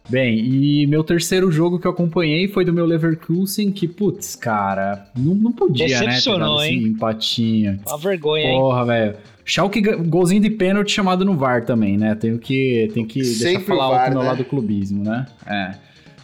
Bem, 0.10 0.40
e 0.40 0.88
meu 0.88 1.04
terceiro 1.04 1.52
jogo 1.52 1.78
que 1.80 1.86
eu 1.86 1.92
acompanhei 1.92 2.48
foi 2.48 2.64
do 2.64 2.72
meu 2.72 2.86
Leverkusen, 2.86 3.72
que, 3.74 3.88
putz, 3.90 4.36
cara, 4.36 5.06
não, 5.18 5.36
não 5.36 5.52
podia, 5.52 5.86
né? 6.00 6.06
Decepcionou, 6.06 6.56
dado 6.56 6.64
esse 6.64 6.74
hein? 6.74 6.84
empatinho. 6.84 7.80
Uma 7.86 7.98
vergonha, 7.98 8.46
hein? 8.46 8.58
Porra, 8.58 8.86
velho. 8.86 9.16
Schalke, 9.48 9.82
golzinho 9.82 10.42
de 10.42 10.50
pênalti 10.50 10.92
chamado 10.92 11.24
no 11.24 11.38
VAR 11.38 11.66
também, 11.66 11.98
né? 11.98 12.14
Tenho 12.16 12.38
que, 12.38 12.92
tenho 12.94 13.08
que 13.08 13.22
deixar 13.22 13.62
falar 13.62 13.90
o 13.90 13.94
alto 13.94 13.96
VAR, 13.96 14.14
no 14.14 14.20
né? 14.20 14.28
lado 14.28 14.38
do 14.40 14.46
clubismo, 14.46 15.04
né? 15.06 15.26
É. 15.46 15.72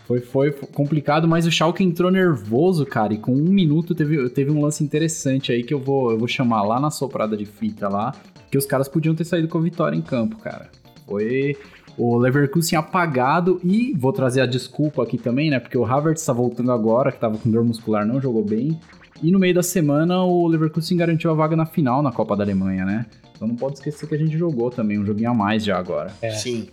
Foi, 0.06 0.20
foi 0.20 0.51
complicado, 0.51 1.25
mas 1.25 1.48
o 1.48 1.51
Schalke 1.51 1.82
entrou 1.86 2.12
nervoso, 2.12 2.86
cara, 2.86 3.13
e 3.13 3.18
com 3.18 3.32
um 3.32 3.50
minuto 3.50 3.96
teve, 3.96 4.30
teve 4.30 4.51
um 4.51 4.62
lance 4.62 4.84
interessante 4.84 5.53
aí 5.53 5.63
que 5.63 5.74
eu 5.74 5.80
vou, 5.80 6.12
eu 6.12 6.20
vou 6.20 6.27
chamar 6.27 6.63
lá 6.63 6.82
na 6.82 6.92
soprada 6.92 7.38
de 7.38 7.46
fita 7.46 7.88
lá, 7.88 8.13
que 8.51 8.58
os 8.58 8.65
caras 8.65 8.89
podiam 8.89 9.15
ter 9.15 9.24
saído 9.24 9.48
com 9.48 9.58
a 9.58 9.62
vitória 9.62 9.96
em 9.96 10.01
campo, 10.01 10.36
cara. 10.39 10.70
Foi 11.08 11.56
o 11.98 12.18
Leverkusen 12.18 12.77
apagado 12.77 13.62
e 13.63 13.94
vou 13.98 14.12
trazer 14.12 14.42
a 14.42 14.46
desculpa 14.46 15.01
aqui 15.01 15.18
também, 15.18 15.50
né? 15.50 15.62
Porque 15.62 15.77
o 15.77 15.86
Havertz 15.86 16.25
tá 16.25 16.34
voltando 16.34 16.74
agora, 16.74 17.10
que 17.10 17.20
tava 17.20 17.38
com 17.38 17.50
dor 17.50 17.63
muscular, 17.63 18.06
não 18.06 18.20
jogou 18.20 18.44
bem. 18.44 18.77
E 19.24 19.32
no 19.32 19.39
meio 19.39 19.53
da 19.56 19.63
semana 19.63 20.22
o 20.24 20.46
Leverkusen 20.48 20.98
garantiu 20.98 21.32
a 21.32 21.34
vaga 21.34 21.56
na 21.56 21.65
final 21.65 22.03
na 22.03 22.12
Copa 22.12 22.36
da 22.36 22.44
Alemanha, 22.44 22.86
né? 22.86 23.06
Então 23.36 23.48
não 23.48 23.56
pode 23.56 23.75
esquecer 23.75 24.08
que 24.08 24.13
a 24.13 24.18
gente 24.18 24.38
jogou 24.38 24.70
também, 24.70 25.00
um 25.00 25.06
joguinho 25.06 25.32
a 25.32 25.34
mais 25.34 25.63
já 25.63 25.77
agora. 25.77 26.12
É. 26.22 26.30
Sim. 26.32 26.68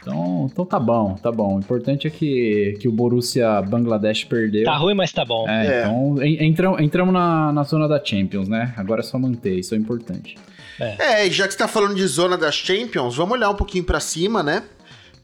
Então, 0.00 0.48
então 0.50 0.64
tá 0.64 0.78
bom, 0.78 1.14
tá 1.20 1.30
bom. 1.30 1.56
O 1.56 1.58
importante 1.58 2.06
é 2.06 2.10
que, 2.10 2.76
que 2.80 2.88
o 2.88 2.92
Borussia 2.92 3.60
Bangladesh 3.62 4.24
perdeu. 4.24 4.64
Tá 4.64 4.76
ruim, 4.76 4.94
mas 4.94 5.12
tá 5.12 5.24
bom. 5.24 5.46
É, 5.48 5.66
É. 5.66 5.80
então 5.82 6.22
en- 6.22 6.46
entram, 6.46 6.80
entramos 6.80 7.12
na, 7.12 7.52
na 7.52 7.62
zona 7.64 7.86
da 7.88 8.02
Champions, 8.02 8.48
né? 8.48 8.72
Agora 8.76 9.00
é 9.00 9.04
só 9.04 9.18
manter, 9.18 9.58
isso 9.58 9.74
é 9.74 9.78
importante. 9.78 10.36
É, 10.80 11.26
e 11.26 11.30
já 11.32 11.46
que 11.48 11.52
você 11.54 11.58
tá 11.58 11.66
falando 11.66 11.96
de 11.96 12.06
zona 12.06 12.38
das 12.38 12.54
Champions, 12.54 13.16
vamos 13.16 13.36
olhar 13.36 13.50
um 13.50 13.54
pouquinho 13.56 13.82
pra 13.84 13.98
cima, 14.00 14.42
né? 14.42 14.62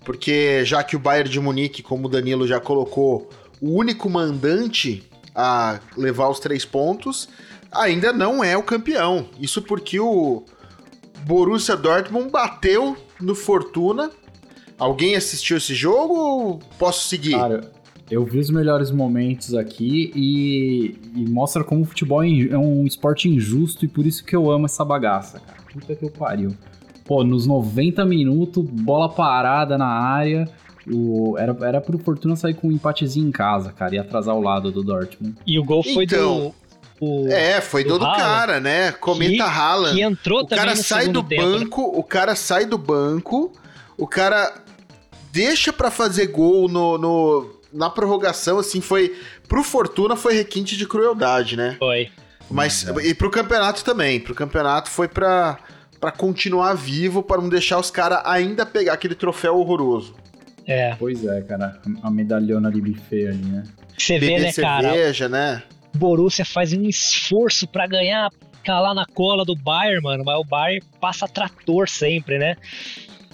porque 0.05 0.62
já 0.67 0.83
que 0.85 0.97
o 0.97 0.99
Bayern 0.99 1.31
de 1.31 1.41
Munique, 1.41 1.83
como 1.83 2.07
o 2.09 2.11
Danilo 2.11 2.47
já 2.47 2.61
colocou, 2.61 3.31
o 3.59 3.71
único 3.79 4.11
mandante 4.11 5.03
a 5.35 5.81
levar 5.97 6.29
os 6.29 6.38
três 6.38 6.64
pontos, 6.64 7.29
ainda 7.73 8.12
não 8.12 8.43
é 8.43 8.57
o 8.57 8.62
campeão. 8.62 9.26
Isso 9.41 9.61
porque 9.61 9.99
o 9.99 10.45
Borussia 11.26 11.76
Dortmund 11.76 12.31
bateu 12.31 12.97
no 13.21 13.35
Fortuna. 13.35 14.11
Alguém 14.79 15.17
assistiu 15.17 15.57
esse 15.57 15.75
jogo 15.75 16.14
ou 16.14 16.59
posso 16.79 17.09
seguir? 17.09 17.33
Cara, 17.33 17.73
eu 18.11 18.25
vi 18.25 18.38
os 18.38 18.50
melhores 18.50 18.91
momentos 18.91 19.55
aqui 19.55 20.12
e, 20.14 20.99
e 21.17 21.29
mostra 21.29 21.64
como 21.64 21.83
o 21.83 21.85
futebol 21.85 22.23
é, 22.23 22.29
é 22.50 22.59
um 22.59 22.87
esporte 22.87 23.29
injusto 23.29 23.85
e 23.85 23.88
por 23.88 24.07
isso 24.07 24.25
que 24.25 24.37
eu 24.37 24.50
amo 24.50 24.67
essa 24.67 24.85
bagaça, 24.85 25.41
cara. 25.41 25.59
Puta 25.73 25.95
que 25.95 26.05
eu 26.05 26.11
pariu. 26.11 26.55
Pô, 27.05 27.25
nos 27.25 27.47
90 27.47 28.05
minutos, 28.05 28.64
bola 28.64 29.09
parada 29.09 29.76
na 29.76 29.87
área. 29.88 30.49
O, 30.91 31.37
era, 31.38 31.57
era 31.62 31.81
pro 31.81 31.99
Fortuna 31.99 32.37
sair 32.37 32.55
com 32.55 32.69
um 32.69 32.73
empatezinho 32.73 33.26
em 33.29 33.33
casa, 33.33 33.73
cara, 33.73 33.95
e 33.95 33.99
atrasar 33.99 34.35
o 34.35 34.41
lado 34.43 34.71
do 34.71 34.83
Dortmund. 34.83 35.35
E 35.47 35.59
o 35.59 35.64
gol 35.64 35.83
foi 35.83 36.05
Então, 36.05 36.53
do. 37.00 37.05
O, 37.07 37.29
É, 37.29 37.61
foi 37.61 37.83
do, 37.85 37.99
do 37.99 38.05
cara, 38.05 38.61
né? 38.61 38.93
Cometa 38.93 39.33
que, 39.33 39.41
Haaland. 39.41 39.95
que 39.97 40.03
entrou 40.03 40.41
O 40.41 40.45
também 40.47 40.59
cara 40.64 40.75
no 40.76 40.83
sai 40.83 41.09
do 41.09 41.23
tempo, 41.23 41.43
né? 41.43 41.59
banco, 41.59 41.83
o 41.83 42.03
cara 42.05 42.35
sai 42.37 42.67
do 42.67 42.79
banco, 42.79 43.53
o 43.97 44.07
cara 44.07 44.53
deixa 45.33 45.73
pra 45.73 45.91
fazer 45.91 46.26
gol 46.29 46.69
no, 46.69 46.97
no- 46.99 47.50
na 47.73 47.91
prorrogação, 47.91 48.59
assim, 48.59 48.81
foi. 48.81 49.17
Pro 49.49 49.64
Fortuna 49.64 50.14
foi 50.17 50.35
requinte 50.35 50.76
de 50.76 50.87
crueldade, 50.87 51.57
né? 51.57 51.76
Foi. 51.79 52.09
Mas. 52.50 52.87
E 53.03 53.14
pro 53.14 53.31
campeonato 53.31 53.83
também. 53.85 54.21
Pro 54.21 54.35
campeonato 54.35 54.88
foi 54.91 55.09
pra, 55.09 55.59
pra 55.99 56.12
continuar 56.12 56.75
vivo, 56.75 57.23
pra 57.23 57.38
não 57.38 57.49
deixar 57.49 57.79
os 57.81 57.91
caras 57.91 58.21
ainda 58.25 58.64
pegar 58.64 58.93
aquele 58.93 59.14
troféu 59.14 59.59
horroroso. 59.59 60.14
É. 60.66 60.94
Pois 60.99 61.25
é, 61.25 61.42
cara, 61.42 61.80
a 62.02 62.11
medalhona 62.11 62.71
de 62.71 62.80
buffet 62.80 63.28
ali, 63.28 63.44
né? 63.44 63.64
Você 63.97 64.18
vê, 64.18 64.38
né, 64.38 64.52
cara? 64.52 64.90
cerveja, 64.90 65.28
né? 65.28 65.62
O 65.94 65.99
Borussia 65.99 66.44
faz 66.44 66.73
um 66.73 66.83
esforço 66.83 67.68
pra 67.68 67.87
ganhar, 67.87 68.30
calar 68.64 68.94
na 68.94 69.06
cola 69.06 69.44
do 69.44 69.54
Bayern, 69.54 70.02
mano. 70.02 70.25
Mas 70.25 70.37
o 70.38 70.44
Bayern 70.44 70.85
passa 71.00 71.28
trator 71.28 71.88
sempre, 71.88 72.38
né? 72.38 72.56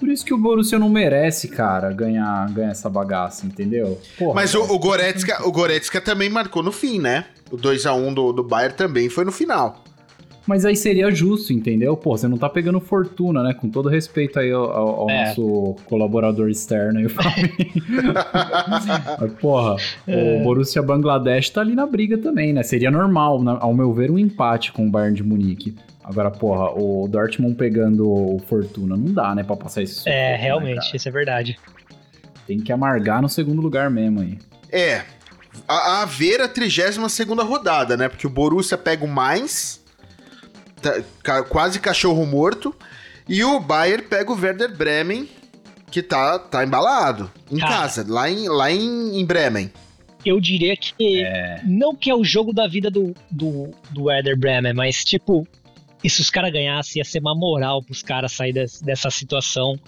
Por 0.00 0.08
isso 0.08 0.25
que 0.25 0.32
o 0.32 0.38
Borussia 0.38 0.78
não 0.78 0.88
merece, 0.88 1.49
cara, 1.49 1.92
ganhar, 1.92 2.50
ganhar 2.52 2.70
essa 2.70 2.88
bagaça, 2.88 3.44
entendeu? 3.44 4.00
Porra, 4.18 4.34
Mas 4.34 4.54
o, 4.54 4.62
o 4.62 4.78
Goretzka, 4.78 5.46
o 5.46 5.52
Goretzka 5.52 6.00
também 6.00 6.30
marcou 6.30 6.62
no 6.62 6.72
fim, 6.72 6.99
né? 6.99 7.26
O 7.50 7.56
2x1 7.56 8.14
do, 8.14 8.32
do 8.32 8.42
Bayern 8.42 8.75
também 8.75 9.10
foi 9.10 9.26
no 9.26 9.32
final. 9.32 9.84
Mas 10.50 10.64
aí 10.64 10.75
seria 10.75 11.09
justo, 11.12 11.52
entendeu? 11.52 11.97
Pô, 11.97 12.16
você 12.16 12.26
não 12.26 12.37
tá 12.37 12.49
pegando 12.49 12.80
fortuna, 12.80 13.40
né? 13.40 13.54
Com 13.54 13.69
todo 13.71 13.88
respeito 13.88 14.37
aí 14.40 14.50
ao, 14.50 14.64
ao- 14.69 15.00
ao 15.02 15.11
É. 15.11 15.28
nosso 15.28 15.76
colaborador 15.87 16.50
externo 16.50 16.99
aí, 16.99 17.07
o 17.07 17.09
Fabinho. 17.11 17.49
Mas, 18.69 19.33
porra, 19.40 19.76
o 20.09 20.42
Borussia 20.42 20.83
Bangladesh 20.83 21.50
tá 21.50 21.61
ali 21.61 21.76
na 21.76 21.87
briga 21.87 22.19
também, 22.19 22.52
né? 22.52 22.64
Seria 22.64 22.90
normal, 22.90 23.40
ao 23.61 23.73
meu 23.73 23.92
ver, 23.95 24.11
um 24.11 24.19
empate 24.19 24.73
com 24.73 24.88
o 24.88 24.90
Bayern 24.90 25.14
de 25.16 25.23
Munique. 25.23 25.76
Agora, 26.02 26.33
porra, 26.33 26.71
o 26.73 27.07
Dortmund 27.07 27.54
pegando 27.54 28.11
o 28.11 28.40
Fortuna, 28.49 28.97
não 28.97 29.12
dá, 29.14 29.33
né, 29.37 29.45
pra 29.45 29.54
passar 29.54 29.87
sufoco, 29.87 30.09
É, 30.09 30.33
né, 30.33 30.37
realmente, 30.37 30.80
cara? 30.87 30.97
isso 30.97 31.09
é 31.09 31.12
verdade. 31.12 31.59
Tem 32.45 32.59
que 32.59 32.73
amargar 32.73 33.23
no 33.23 33.28
segundo 33.28 33.62
lugar 33.62 33.88
mesmo 33.88 34.21
aí. 34.21 34.37
É. 34.73 35.02
A, 35.69 36.02
a 36.02 36.04
ver 36.07 36.40
a 36.40 36.49
32 36.49 37.21
rodada, 37.49 37.97
né? 37.97 38.09
Porque 38.09 38.26
o 38.26 38.30
Borussia 38.30 38.76
pega 38.76 39.04
o 39.04 39.09
Mainz, 39.09 39.79
tá- 40.82 41.02
ca- 41.22 41.42
quase 41.42 41.78
cachorro 41.80 42.25
morto, 42.26 42.75
e 43.28 43.42
o 43.44 43.60
Bayern 43.60 44.02
pega 44.04 44.30
o 44.32 44.34
Werder 44.40 44.76
Bremen, 44.76 45.28
que 45.90 46.02
tá, 46.02 46.38
tá 46.38 46.64
embalado, 46.64 47.30
em 47.50 47.58
Cara. 47.58 47.72
casa, 47.72 48.04
lá 48.08 48.28
em, 48.30 48.49
lá 48.49 48.70
em, 48.70 49.18
em 49.20 49.25
Bremen. 49.25 49.70
Eu 50.25 50.38
diria 50.40 50.76
que. 50.76 51.22
É, 51.25 51.60
Não 51.64 51.94
que 51.94 52.10
é 52.10 52.14
o 52.14 52.22
jogo 52.22 52.52
da 52.52 52.66
vida 52.68 52.90
do, 52.90 53.14
do, 53.30 53.70
do 53.90 54.04
Werder 54.04 54.38
Bremen, 54.38 54.75
mas, 54.75 55.02
tipo, 55.02 55.46
e 56.04 56.10
se 56.10 56.20
os 56.20 56.28
caras 56.30 56.52
ganhassem, 56.52 57.00
ia 57.00 57.04
ser 57.04 57.20
uma 57.20 57.34
moral 57.34 57.82
pros 57.82 58.02
caras 58.02 58.32
sair 58.32 58.52
des- 58.52 58.80
dessa 58.82 59.10
situação. 59.10 59.78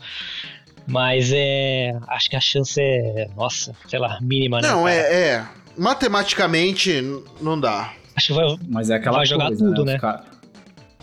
Mas 0.86 1.30
é. 1.32 1.92
Acho 2.08 2.30
que 2.30 2.36
a 2.36 2.40
chance 2.40 2.80
é. 2.80 3.28
Nossa, 3.36 3.74
sei 3.88 3.98
lá, 3.98 4.18
mínima, 4.20 4.60
né? 4.60 4.68
Não, 4.68 4.88
é, 4.88 4.98
é. 4.98 5.46
Matematicamente, 5.78 7.02
não 7.40 7.58
dá. 7.58 7.92
Acho 8.16 8.28
que 8.28 8.32
vai. 8.34 8.56
Mas 8.68 8.90
é 8.90 8.96
aquela 8.96 9.18
Vai 9.18 9.26
jogar 9.26 9.46
coisa, 9.48 9.64
tudo, 9.64 9.80
Os 9.80 9.86
né? 9.86 9.98
cara- 9.98 10.24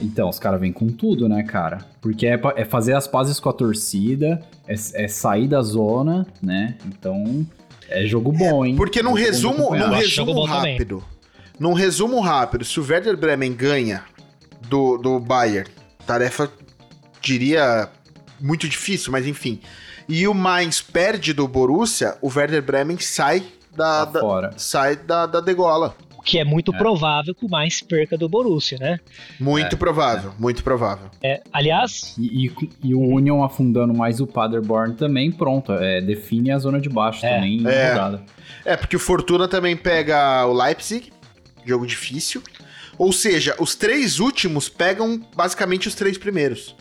Então, 0.02 0.30
os 0.30 0.40
caras 0.40 0.60
vêm 0.62 0.72
com 0.72 0.88
tudo, 0.88 1.28
né, 1.28 1.44
cara? 1.44 1.80
Porque 2.02 2.26
é, 2.26 2.40
é 2.56 2.64
fazer 2.66 2.94
as 2.94 3.08
pazes 3.08 3.40
com 3.40 3.50
a 3.50 3.54
torcida, 3.54 4.42
é, 4.68 4.74
é 4.94 5.08
sair 5.08 5.48
da 5.48 5.62
zona, 5.62 6.26
né? 6.42 6.78
Então, 6.86 7.46
é 7.90 8.06
jogo 8.06 8.32
bom, 8.32 8.66
hein? 8.66 8.76
Porque 8.76 9.04
num 9.04 9.14
resumo, 9.14 9.72
num 9.76 9.80
jogo 9.80 9.96
resumo 9.96 10.46
rápido, 10.46 11.04
num 11.60 11.74
resumo 11.74 12.20
rápido, 12.22 12.64
se 12.64 12.80
o 12.80 12.86
Werder 12.88 13.18
Bremen 13.18 13.54
ganha 13.54 14.04
do, 14.70 14.98
do 14.98 15.20
Bayern, 15.20 15.70
tarefa, 16.08 16.50
diria, 17.22 17.90
muito 18.40 18.70
difícil, 18.70 19.12
mas 19.12 19.28
enfim. 19.28 19.60
E 20.08 20.28
o 20.28 20.34
Mainz 20.34 20.82
perde 20.82 21.34
do 21.34 21.48
Borussia, 21.48 22.16
o 22.22 22.32
Werder 22.34 22.64
Bremen 22.64 22.98
sai 23.00 23.44
da, 23.76 24.06
Tá 24.06 24.12
da- 24.14 24.20
fora. 24.22 24.52
sai 24.58 24.96
da, 24.96 25.26
da 25.26 25.42
degola. 25.42 25.94
O 26.20 26.22
que 26.22 26.38
é 26.38 26.44
muito 26.44 26.76
É. 26.76 26.78
provável 26.78 27.34
que 27.34 27.46
o 27.46 27.50
mais 27.50 27.80
perca 27.82 28.18
do 28.18 28.28
Borussia, 28.28 28.78
né? 28.78 29.00
Muito 29.40 29.74
É, 29.74 29.80
provável, 29.80 30.34
muito 30.38 30.62
provável. 30.62 31.10
É, 31.24 31.42
aliás, 31.54 32.14
E, 32.20 32.48
e- 32.48 32.70
e 32.84 32.94
o 32.94 33.00
Union 33.00 33.42
afundando 33.42 33.94
mais 33.94 34.20
o 34.20 34.28
Paderborn 34.28 34.96
também, 34.96 35.32
pronto. 35.32 35.72
É, 35.72 36.02
define 36.02 36.52
a 36.52 36.60
zona 36.60 36.82
de 36.82 36.90
baixo 36.90 37.26
É. 37.26 37.36
também 37.36 37.60
em 37.62 37.68
É. 37.68 38.20
É, 38.66 38.76
porque 38.76 38.98
o 38.98 39.00
Fortuna 39.00 39.48
também 39.48 39.78
pega 39.78 40.46
o 40.46 40.52
Leipzig, 40.52 41.10
jogo 41.66 41.88
difícil. 41.88 42.44
Ou 42.98 43.14
seja, 43.14 43.56
os 43.58 43.74
três 43.76 44.20
últimos 44.20 44.68
pegam 44.68 45.22
basicamente 45.34 45.88
os 45.88 45.96
três 45.96 46.18
primeiros. 46.18 46.76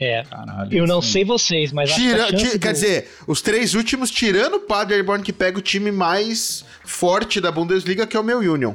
É, 0.00 0.22
Caralho. 0.24 0.72
eu 0.72 0.86
não 0.86 1.00
isso- 1.00 1.12
sei 1.12 1.24
vocês, 1.24 1.72
mas 1.72 1.90
acho 1.90 2.00
que 2.00 2.06
Tira, 2.08 2.26
ti- 2.32 2.58
Quer 2.58 2.68
do- 2.68 2.74
dizer, 2.74 3.08
os 3.26 3.40
três 3.42 3.74
últimos, 3.74 4.10
tirando 4.10 4.54
o 4.54 4.60
Paderborn, 4.60 5.22
que 5.24 5.32
pega 5.32 5.58
o 5.58 5.62
time 5.62 5.90
mais 5.90 6.64
forte 6.84 7.40
da 7.40 7.50
Bundesliga, 7.50 8.06
que 8.06 8.16
é 8.16 8.20
o 8.20 8.24
meu 8.24 8.38
Union. 8.38 8.74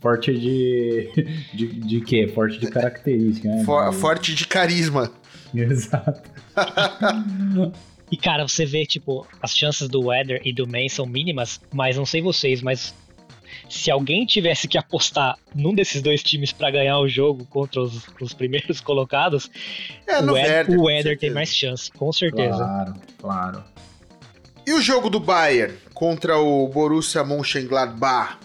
Forte 0.00 0.32
de, 0.32 1.10
de. 1.54 1.66
de 1.66 2.00
quê? 2.00 2.26
Forte 2.34 2.58
de 2.58 2.68
característica, 2.70 3.48
né? 3.48 3.64
For- 3.64 3.92
Forte 3.92 4.34
de 4.34 4.46
carisma. 4.46 5.10
Exato. 5.54 6.22
E 8.10 8.16
cara, 8.16 8.46
você 8.48 8.64
vê, 8.64 8.86
tipo, 8.86 9.26
as 9.42 9.54
chances 9.54 9.88
do 9.88 10.06
Weather 10.06 10.40
e 10.44 10.52
do 10.52 10.66
Main 10.66 10.88
são 10.88 11.04
mínimas, 11.06 11.60
mas 11.72 11.96
não 11.96 12.06
sei 12.06 12.22
vocês, 12.22 12.62
mas 12.62 12.94
se 13.68 13.90
alguém 13.90 14.24
tivesse 14.24 14.66
que 14.66 14.78
apostar 14.78 15.36
num 15.54 15.74
desses 15.74 16.00
dois 16.00 16.22
times 16.22 16.52
pra 16.52 16.70
ganhar 16.70 16.98
o 16.98 17.08
jogo 17.08 17.44
contra 17.46 17.82
os, 17.82 18.06
os 18.20 18.32
primeiros 18.32 18.80
colocados, 18.82 19.50
É, 20.06 20.20
o 20.20 20.32
Werder, 20.32 20.78
o 20.78 20.84
Werder 20.84 21.18
tem 21.18 21.30
mais 21.30 21.54
chance, 21.54 21.90
com 21.92 22.12
certeza. 22.12 22.56
Claro, 22.56 22.94
claro. 23.18 23.64
E 24.66 24.72
o 24.72 24.82
jogo 24.82 25.08
do 25.08 25.18
Bayern 25.18 25.74
contra 25.94 26.38
o 26.38 26.68
Borussia 26.68 27.24
Mönchengladbach, 27.24 28.38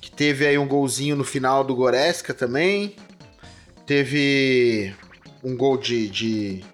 que 0.00 0.10
teve 0.10 0.46
aí 0.46 0.56
um 0.56 0.66
golzinho 0.66 1.16
no 1.16 1.24
final 1.24 1.62
do 1.62 1.74
Goretzka 1.74 2.32
também. 2.32 2.96
Teve 3.84 4.94
um 5.42 5.56
gol 5.56 5.76
de, 5.76 6.08
de 6.08 6.64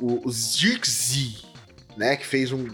o, 0.00 0.26
o 0.26 0.30
Zirkzee, 0.30 1.36
né, 1.96 2.16
que 2.16 2.26
fez 2.26 2.52
um, 2.52 2.66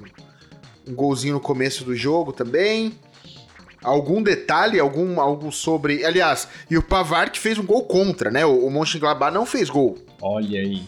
um 0.87 0.94
golzinho 0.94 1.34
no 1.34 1.40
começo 1.40 1.84
do 1.84 1.94
jogo 1.94 2.32
também. 2.32 2.92
Algum 3.82 4.22
detalhe, 4.22 4.78
algum 4.78 5.20
algo 5.20 5.50
sobre, 5.52 6.04
aliás, 6.04 6.46
e 6.70 6.76
o 6.78 6.82
Pavard 6.82 7.30
que 7.32 7.38
fez 7.38 7.58
um 7.58 7.64
gol 7.66 7.84
contra, 7.84 8.30
né? 8.30 8.44
O, 8.46 8.66
o 8.66 8.70
Mönchengladbach 8.70 9.32
não 9.34 9.44
fez 9.46 9.68
gol. 9.68 9.98
Olha 10.20 10.60
aí. 10.60 10.82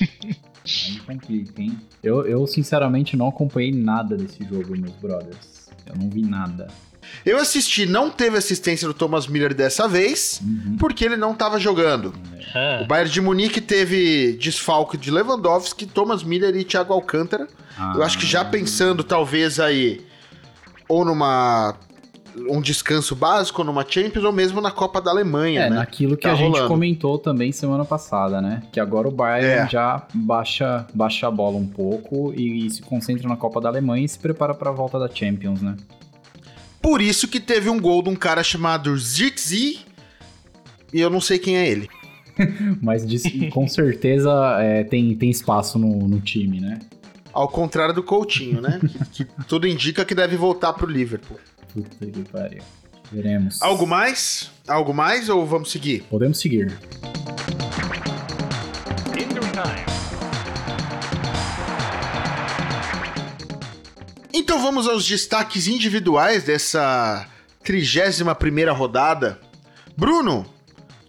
aí 0.00 1.00
complica, 1.06 1.60
hein? 1.62 1.78
Eu, 2.02 2.26
eu, 2.26 2.46
sinceramente, 2.46 3.16
não 3.16 3.28
acompanhei 3.28 3.72
nada 3.72 4.16
desse 4.16 4.44
jogo, 4.44 4.76
meus 4.76 4.92
brothers. 4.94 5.68
Eu 5.86 5.94
não 5.96 6.08
vi 6.10 6.22
nada. 6.22 6.68
Eu 7.24 7.38
assisti, 7.38 7.86
não 7.86 8.10
teve 8.10 8.36
assistência 8.36 8.86
do 8.86 8.92
Thomas 8.92 9.26
Miller 9.26 9.54
dessa 9.54 9.88
vez, 9.88 10.40
Uhum. 10.42 10.76
porque 10.78 11.04
ele 11.04 11.16
não 11.16 11.32
estava 11.32 11.58
jogando. 11.58 12.12
Ah, 12.54 12.80
O 12.82 12.86
Bayern 12.86 13.10
de 13.10 13.20
Munique 13.20 13.60
teve 13.62 14.34
desfalque 14.34 14.96
de 14.98 15.10
Lewandowski, 15.10 15.86
Thomas 15.86 16.22
Miller 16.22 16.54
e 16.54 16.64
Thiago 16.64 16.92
Alcântara. 16.92 17.48
Eu 17.94 18.02
acho 18.02 18.18
que 18.18 18.26
já 18.26 18.42
Ah, 18.42 18.44
pensando 18.44 19.02
talvez 19.02 19.58
aí 19.58 20.04
ou 20.88 21.04
numa 21.04 21.76
um 22.50 22.60
descanso 22.60 23.14
básico 23.16 23.62
numa 23.64 23.84
Champions 23.88 24.24
ou 24.24 24.32
mesmo 24.32 24.60
na 24.60 24.70
Copa 24.70 25.00
da 25.00 25.10
Alemanha, 25.10 25.62
É, 25.62 25.70
né? 25.70 25.76
naquilo 25.76 26.16
que 26.16 26.22
Tá 26.22 26.32
a 26.32 26.34
gente 26.34 26.50
rolando. 26.52 26.68
comentou 26.68 27.18
também 27.18 27.50
semana 27.52 27.84
passada, 27.84 28.40
né? 28.40 28.62
Que 28.72 28.78
agora 28.80 29.08
o 29.08 29.10
Bayern 29.10 29.66
É. 29.66 29.68
já 29.68 30.06
baixa, 30.14 30.86
baixa 30.94 31.26
a 31.26 31.30
bola 31.30 31.56
um 31.56 31.66
pouco 31.66 32.32
e, 32.36 32.66
e 32.66 32.70
se 32.70 32.82
concentra 32.82 33.28
na 33.28 33.36
Copa 33.36 33.60
da 33.60 33.68
Alemanha 33.68 34.04
e 34.04 34.08
se 34.08 34.18
prepara 34.18 34.54
para 34.54 34.70
a 34.70 34.72
volta 34.72 34.98
da 34.98 35.08
Champions, 35.08 35.60
né? 35.62 35.76
Por 36.80 37.00
isso 37.02 37.26
que 37.28 37.40
teve 37.40 37.68
um 37.68 37.80
gol 37.80 38.02
de 38.02 38.10
um 38.10 38.16
cara 38.16 38.42
chamado 38.42 38.96
Zirkzee 38.96 39.80
e 40.92 41.00
eu 41.00 41.10
não 41.10 41.20
sei 41.20 41.38
quem 41.38 41.56
é 41.56 41.68
ele. 41.68 41.88
Mas 42.80 43.04
diz- 43.06 43.24
com 43.52 43.66
certeza 43.66 44.30
é, 44.60 44.84
tem, 44.84 45.14
tem 45.16 45.28
espaço 45.28 45.78
no, 45.78 46.06
no 46.08 46.20
time, 46.20 46.60
né? 46.60 46.78
Ao 47.32 47.46
contrário 47.48 47.94
do 47.94 48.02
Coutinho, 48.02 48.60
né? 48.60 48.80
que, 49.12 49.24
que 49.24 49.44
tudo 49.46 49.66
indica 49.66 50.04
que 50.04 50.14
deve 50.14 50.36
voltar 50.36 50.72
pro 50.72 50.86
Liverpool. 50.90 51.36
Puta 51.72 52.06
que 52.06 52.22
pariu. 52.30 52.62
Veremos. 53.10 53.62
Algo 53.62 53.86
mais? 53.86 54.50
Algo 54.66 54.92
mais 54.92 55.28
ou 55.28 55.46
vamos 55.46 55.70
seguir? 55.70 56.02
Podemos 56.10 56.38
seguir. 56.38 56.76
Então 64.32 64.60
vamos 64.62 64.86
aos 64.88 65.06
destaques 65.06 65.66
individuais 65.66 66.44
dessa 66.44 67.26
31 67.64 68.34
primeira 68.34 68.72
rodada. 68.72 69.38
Bruno, 69.96 70.46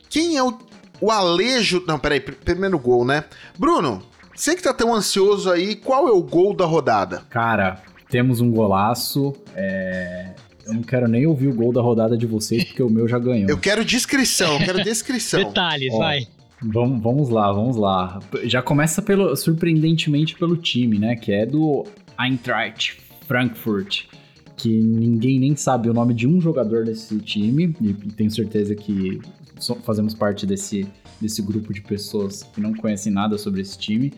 quem 0.10 0.38
é 0.38 0.44
o, 0.44 0.58
o 1.00 1.12
Alejo... 1.12 1.84
Não, 1.88 2.00
peraí, 2.00 2.20
primeiro 2.20 2.80
gol, 2.80 3.06
né? 3.06 3.24
Bruno, 3.58 4.02
você 4.36 4.56
que 4.56 4.64
tá 4.64 4.74
tão 4.74 4.94
ansioso 4.94 5.52
aí, 5.52 5.76
qual 5.76 6.08
é 6.08 6.12
o 6.12 6.22
gol 6.22 6.56
da 6.56 6.66
rodada? 6.66 7.24
Cara, 7.30 7.82
temos 8.10 8.42
um 8.42 8.52
golaço. 8.52 9.34
É... 9.56 10.34
Eu 10.70 10.76
não 10.76 10.84
quero 10.84 11.08
nem 11.08 11.26
ouvir 11.26 11.48
o 11.48 11.54
gol 11.54 11.74
da 11.74 11.82
rodada 11.82 12.16
de 12.16 12.28
vocês, 12.28 12.64
porque 12.64 12.84
o 12.84 12.90
meu 12.90 13.08
já 13.08 13.18
ganhou. 13.18 13.50
Eu 13.50 13.58
quero 13.58 13.84
descrição, 13.84 14.54
eu 14.54 14.66
quero 14.66 14.84
descrição. 14.84 15.40
Detalhes, 15.44 15.92
Ó, 15.94 15.98
vai. 15.98 16.28
Vamos, 16.62 17.02
vamos 17.02 17.30
lá, 17.30 17.52
vamos 17.52 17.76
lá. 17.76 18.20
Já 18.44 18.62
começa 18.62 19.02
pelo 19.02 19.36
surpreendentemente 19.36 20.36
pelo 20.36 20.56
time, 20.56 21.00
né? 21.00 21.16
Que 21.16 21.32
é 21.32 21.46
do 21.46 21.86
Eintracht 22.20 22.98
Frankfurt, 23.26 24.04
que 24.58 24.70
ninguém 24.70 25.40
nem 25.40 25.56
sabe 25.56 25.90
o 25.90 25.94
nome 25.94 26.14
de 26.14 26.28
um 26.28 26.40
jogador 26.40 26.86
desse 26.86 27.18
time, 27.20 27.76
e 27.82 27.94
tenho 27.94 28.30
certeza 28.30 28.76
que 28.76 29.20
fazemos 29.84 30.14
parte 30.14 30.46
desse, 30.46 30.86
desse 31.20 31.42
grupo 31.42 31.74
de 31.74 31.82
pessoas 31.82 32.44
que 32.44 32.62
não 32.62 32.74
conhecem 32.74 33.12
nada 33.12 33.38
sobre 33.38 33.62
esse 33.62 33.78
time. 33.78 34.14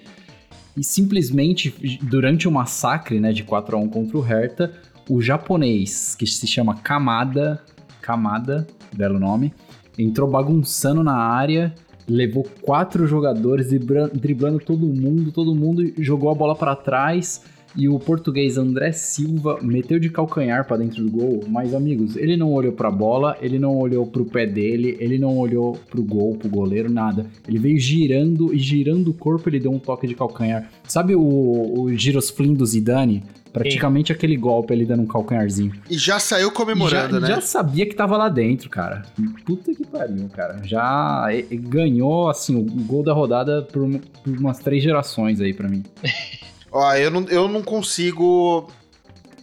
E 0.75 0.83
simplesmente, 0.83 1.99
durante 2.01 2.47
o 2.47 2.51
massacre 2.51 3.19
né, 3.19 3.33
de 3.33 3.43
4 3.43 3.75
a 3.75 3.79
1 3.79 3.89
contra 3.89 4.17
o 4.17 4.21
Hertha, 4.21 4.73
o 5.11 5.21
japonês, 5.21 6.15
que 6.15 6.25
se 6.25 6.47
chama 6.47 6.77
Kamada, 6.77 7.61
Kamada, 8.01 8.65
belo 8.95 9.19
nome, 9.19 9.53
entrou 9.99 10.25
bagunçando 10.29 11.03
na 11.03 11.17
área, 11.17 11.75
levou 12.07 12.47
quatro 12.61 13.05
jogadores, 13.05 13.67
driblando 14.13 14.59
todo 14.59 14.87
mundo, 14.87 15.33
todo 15.33 15.53
mundo 15.53 15.91
jogou 15.97 16.31
a 16.31 16.33
bola 16.33 16.55
para 16.55 16.77
trás 16.77 17.43
e 17.75 17.87
o 17.87 17.99
português 17.99 18.57
André 18.57 18.91
Silva 18.91 19.59
meteu 19.61 19.99
de 19.99 20.09
calcanhar 20.09 20.67
para 20.67 20.77
dentro 20.77 21.03
do 21.03 21.11
gol, 21.11 21.43
mas 21.47 21.73
amigos, 21.73 22.15
ele 22.15 22.35
não 22.35 22.51
olhou 22.51 22.73
para 22.73 22.89
a 22.89 22.91
bola, 22.91 23.37
ele 23.41 23.57
não 23.57 23.77
olhou 23.77 24.05
para 24.05 24.21
o 24.21 24.25
pé 24.25 24.45
dele, 24.45 24.97
ele 24.99 25.17
não 25.17 25.37
olhou 25.37 25.77
para 25.89 25.99
o 25.99 26.03
gol, 26.03 26.35
para 26.35 26.47
o 26.47 26.51
goleiro, 26.51 26.91
nada. 26.91 27.25
Ele 27.47 27.57
veio 27.57 27.79
girando 27.79 28.53
e 28.53 28.59
girando 28.59 29.09
o 29.09 29.13
corpo, 29.13 29.49
ele 29.49 29.59
deu 29.59 29.71
um 29.71 29.79
toque 29.79 30.07
de 30.07 30.15
calcanhar. 30.15 30.69
Sabe 30.87 31.15
o, 31.15 31.21
o 31.21 31.93
girosflim 31.95 32.53
do 32.53 32.65
Zidane? 32.65 33.23
Praticamente 33.51 34.07
Sim. 34.07 34.13
aquele 34.13 34.37
golpe 34.37 34.73
ali 34.73 34.85
dando 34.85 35.03
um 35.03 35.05
calcanharzinho. 35.05 35.73
E 35.89 35.97
já 35.97 36.19
saiu 36.19 36.51
comemorando, 36.51 37.15
já, 37.15 37.19
né? 37.19 37.27
Já 37.27 37.41
sabia 37.41 37.85
que 37.85 37.93
tava 37.93 38.15
lá 38.15 38.29
dentro, 38.29 38.69
cara. 38.69 39.01
Puta 39.45 39.73
que 39.73 39.85
pariu, 39.85 40.29
cara. 40.29 40.61
Já 40.63 41.27
ganhou, 41.51 42.29
assim, 42.29 42.55
o 42.55 42.63
gol 42.63 43.03
da 43.03 43.11
rodada 43.11 43.61
por, 43.61 43.89
por 44.23 44.37
umas 44.37 44.59
três 44.59 44.81
gerações 44.81 45.41
aí 45.41 45.53
para 45.53 45.67
mim. 45.67 45.83
Ó, 46.71 46.93
eu 46.95 47.11
não, 47.11 47.25
eu 47.27 47.47
não 47.47 47.61
consigo 47.61 48.69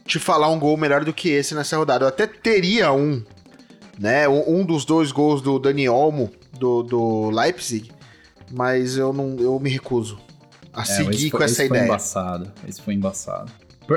te 0.06 0.18
falar 0.18 0.48
um 0.48 0.58
gol 0.58 0.76
melhor 0.76 1.04
do 1.04 1.12
que 1.12 1.28
esse 1.28 1.54
nessa 1.54 1.76
rodada. 1.76 2.04
Eu 2.04 2.08
até 2.08 2.26
teria 2.26 2.92
um, 2.92 3.22
né? 3.98 4.26
Um 4.28 4.64
dos 4.64 4.84
dois 4.84 5.12
gols 5.12 5.42
do 5.42 5.58
Dani 5.58 5.88
Olmo, 5.88 6.30
do, 6.58 6.82
do 6.82 7.30
Leipzig, 7.30 7.90
mas 8.50 8.96
eu 8.96 9.12
não 9.12 9.36
eu 9.38 9.60
me 9.60 9.68
recuso 9.68 10.18
a 10.72 10.82
é, 10.82 10.84
seguir 10.84 11.30
foi, 11.30 11.38
com 11.38 11.44
essa 11.44 11.62
esse 11.62 11.66
ideia. 11.66 11.82
Foi 11.82 11.88
embaçado. 11.88 12.52
Esse 12.66 12.80
foi 12.80 12.94
embaçado. 12.94 13.52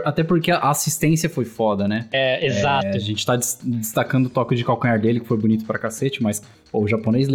Até 0.06 0.24
porque 0.24 0.52
a 0.52 0.70
assistência 0.70 1.30
foi 1.30 1.44
foda, 1.44 1.86
né? 1.86 2.08
É, 2.14 2.46
exato. 2.46 2.88
É, 2.88 2.96
a 2.96 3.00
gente 3.00 3.26
tá 3.26 3.36
destacando 3.36 4.28
o 4.28 4.30
toque 4.30 4.56
de 4.56 4.64
calcanhar 4.64 5.00
dele, 5.00 5.20
que 5.20 5.28
foi 5.28 5.38
bonito 5.38 5.66
pra 5.66 5.78
cacete, 5.78 6.24
mas 6.24 6.42
pô, 6.72 6.82
o 6.82 6.88
japonês 6.88 7.28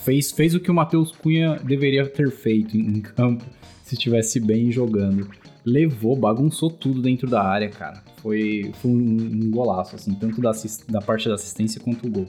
fez, 0.00 0.32
fez 0.32 0.54
o 0.54 0.60
que 0.60 0.70
o 0.70 0.74
Matheus 0.74 1.12
Cunha 1.12 1.56
deveria 1.62 2.04
ter 2.08 2.30
feito 2.30 2.76
em 2.76 3.00
campo 3.00 3.44
se 3.84 3.94
estivesse 3.94 4.40
bem 4.40 4.72
jogando. 4.72 5.28
Levou, 5.64 6.16
bagunçou 6.16 6.70
tudo 6.70 7.02
dentro 7.02 7.28
da 7.28 7.42
área, 7.42 7.68
cara. 7.68 8.02
Foi, 8.16 8.72
foi 8.80 8.90
um, 8.90 8.94
um 8.96 9.50
golaço, 9.50 9.96
assim, 9.96 10.14
tanto 10.14 10.40
da, 10.40 10.52
da 10.88 11.00
parte 11.00 11.28
da 11.28 11.34
assistência 11.34 11.80
quanto 11.80 12.06
o 12.06 12.10
gol. 12.10 12.28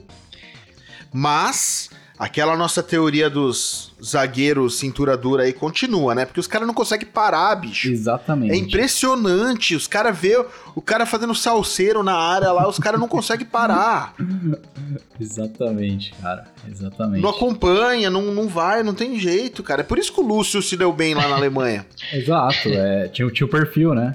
Mas 1.12 1.90
aquela 2.22 2.56
nossa 2.56 2.84
teoria 2.84 3.28
dos 3.28 3.92
zagueiros 4.00 4.78
cintura 4.78 5.16
dura 5.16 5.42
aí 5.42 5.52
continua, 5.52 6.14
né? 6.14 6.24
Porque 6.24 6.38
os 6.38 6.46
caras 6.46 6.68
não 6.68 6.74
conseguem 6.74 7.04
parar, 7.04 7.52
bicho. 7.56 7.90
Exatamente. 7.90 8.52
É 8.52 8.56
impressionante. 8.56 9.74
Os 9.74 9.88
caras 9.88 10.16
vê 10.16 10.36
o 10.76 10.80
cara 10.80 11.04
fazendo 11.04 11.34
salseiro 11.34 12.00
na 12.00 12.14
área 12.14 12.52
lá, 12.52 12.68
os 12.68 12.78
caras 12.78 13.00
não 13.00 13.08
conseguem 13.08 13.44
parar. 13.44 14.14
Exatamente, 15.18 16.14
cara. 16.22 16.46
Exatamente. 16.70 17.20
Não 17.20 17.30
acompanha, 17.30 18.08
não, 18.08 18.32
não 18.32 18.46
vai, 18.46 18.84
não 18.84 18.94
tem 18.94 19.18
jeito, 19.18 19.60
cara. 19.64 19.80
É 19.80 19.84
por 19.84 19.98
isso 19.98 20.12
que 20.12 20.20
o 20.20 20.24
Lúcio 20.24 20.62
se 20.62 20.76
deu 20.76 20.92
bem 20.92 21.14
lá 21.14 21.26
na 21.26 21.34
Alemanha. 21.34 21.84
Exato, 22.14 22.68
é, 22.68 23.08
tinha, 23.08 23.28
tinha 23.32 23.46
o 23.46 23.50
perfil, 23.50 23.94
né? 23.96 24.14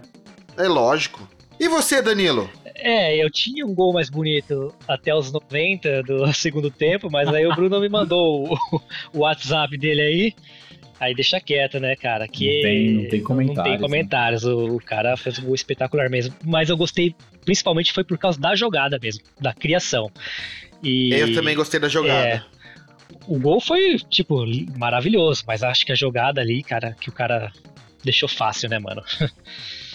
É 0.56 0.70
lógico. 0.70 1.28
E 1.60 1.68
você, 1.68 2.02
Danilo? 2.02 2.50
É, 2.80 3.16
eu 3.16 3.30
tinha 3.30 3.66
um 3.66 3.74
gol 3.74 3.92
mais 3.92 4.10
bonito 4.10 4.74
até 4.88 5.14
os 5.14 5.32
90 5.32 6.04
do 6.04 6.32
segundo 6.34 6.70
tempo, 6.70 7.10
mas 7.12 7.28
aí 7.30 7.46
o 7.46 7.56
Bruno 7.56 7.80
me 7.80 7.90
mandou 7.90 8.54
o, 8.54 8.82
o 9.14 9.20
WhatsApp 9.20 9.78
dele 9.78 10.02
aí. 10.02 10.34
Aí 11.00 11.14
deixa 11.14 11.40
quieto, 11.40 11.80
né, 11.80 11.96
cara? 11.96 12.28
Que 12.28 12.46
não 12.46 12.62
tem, 12.62 12.94
não 12.94 13.10
tem 13.10 13.24
comentários. 13.24 13.58
Não 13.58 13.64
tem 13.64 13.80
comentários. 13.80 14.44
Né? 14.44 14.52
O, 14.52 14.76
o, 14.76 14.80
cara 14.80 15.16
fez 15.16 15.38
um 15.38 15.46
gol 15.46 15.56
espetacular 15.56 16.10
mesmo. 16.10 16.34
Mas 16.44 16.70
eu 16.70 16.78
gostei, 16.78 17.16
principalmente 17.46 17.94
foi 17.94 18.04
por 18.04 18.18
causa 18.18 18.40
da 18.40 18.56
jogada 18.56 18.98
mesmo, 19.00 19.24
da 19.40 19.54
criação. 19.54 20.12
E, 20.84 21.14
eu 21.14 21.34
também 21.34 21.56
gostei 21.56 21.80
da 21.80 21.88
jogada. 21.88 22.28
É, 22.28 22.44
o 23.28 23.40
gol 23.40 23.60
foi, 23.60 23.98
tipo, 24.10 24.44
maravilhoso, 24.78 25.44
mas 25.46 25.62
acho 25.62 25.86
que 25.86 25.92
a 25.92 25.96
jogada 25.96 26.42
ali, 26.42 26.64
cara, 26.64 26.96
que 27.00 27.10
o 27.10 27.12
cara 27.14 27.52
deixou 28.04 28.30
fácil, 28.30 28.70
né, 28.70 28.80
mano? 28.80 29.04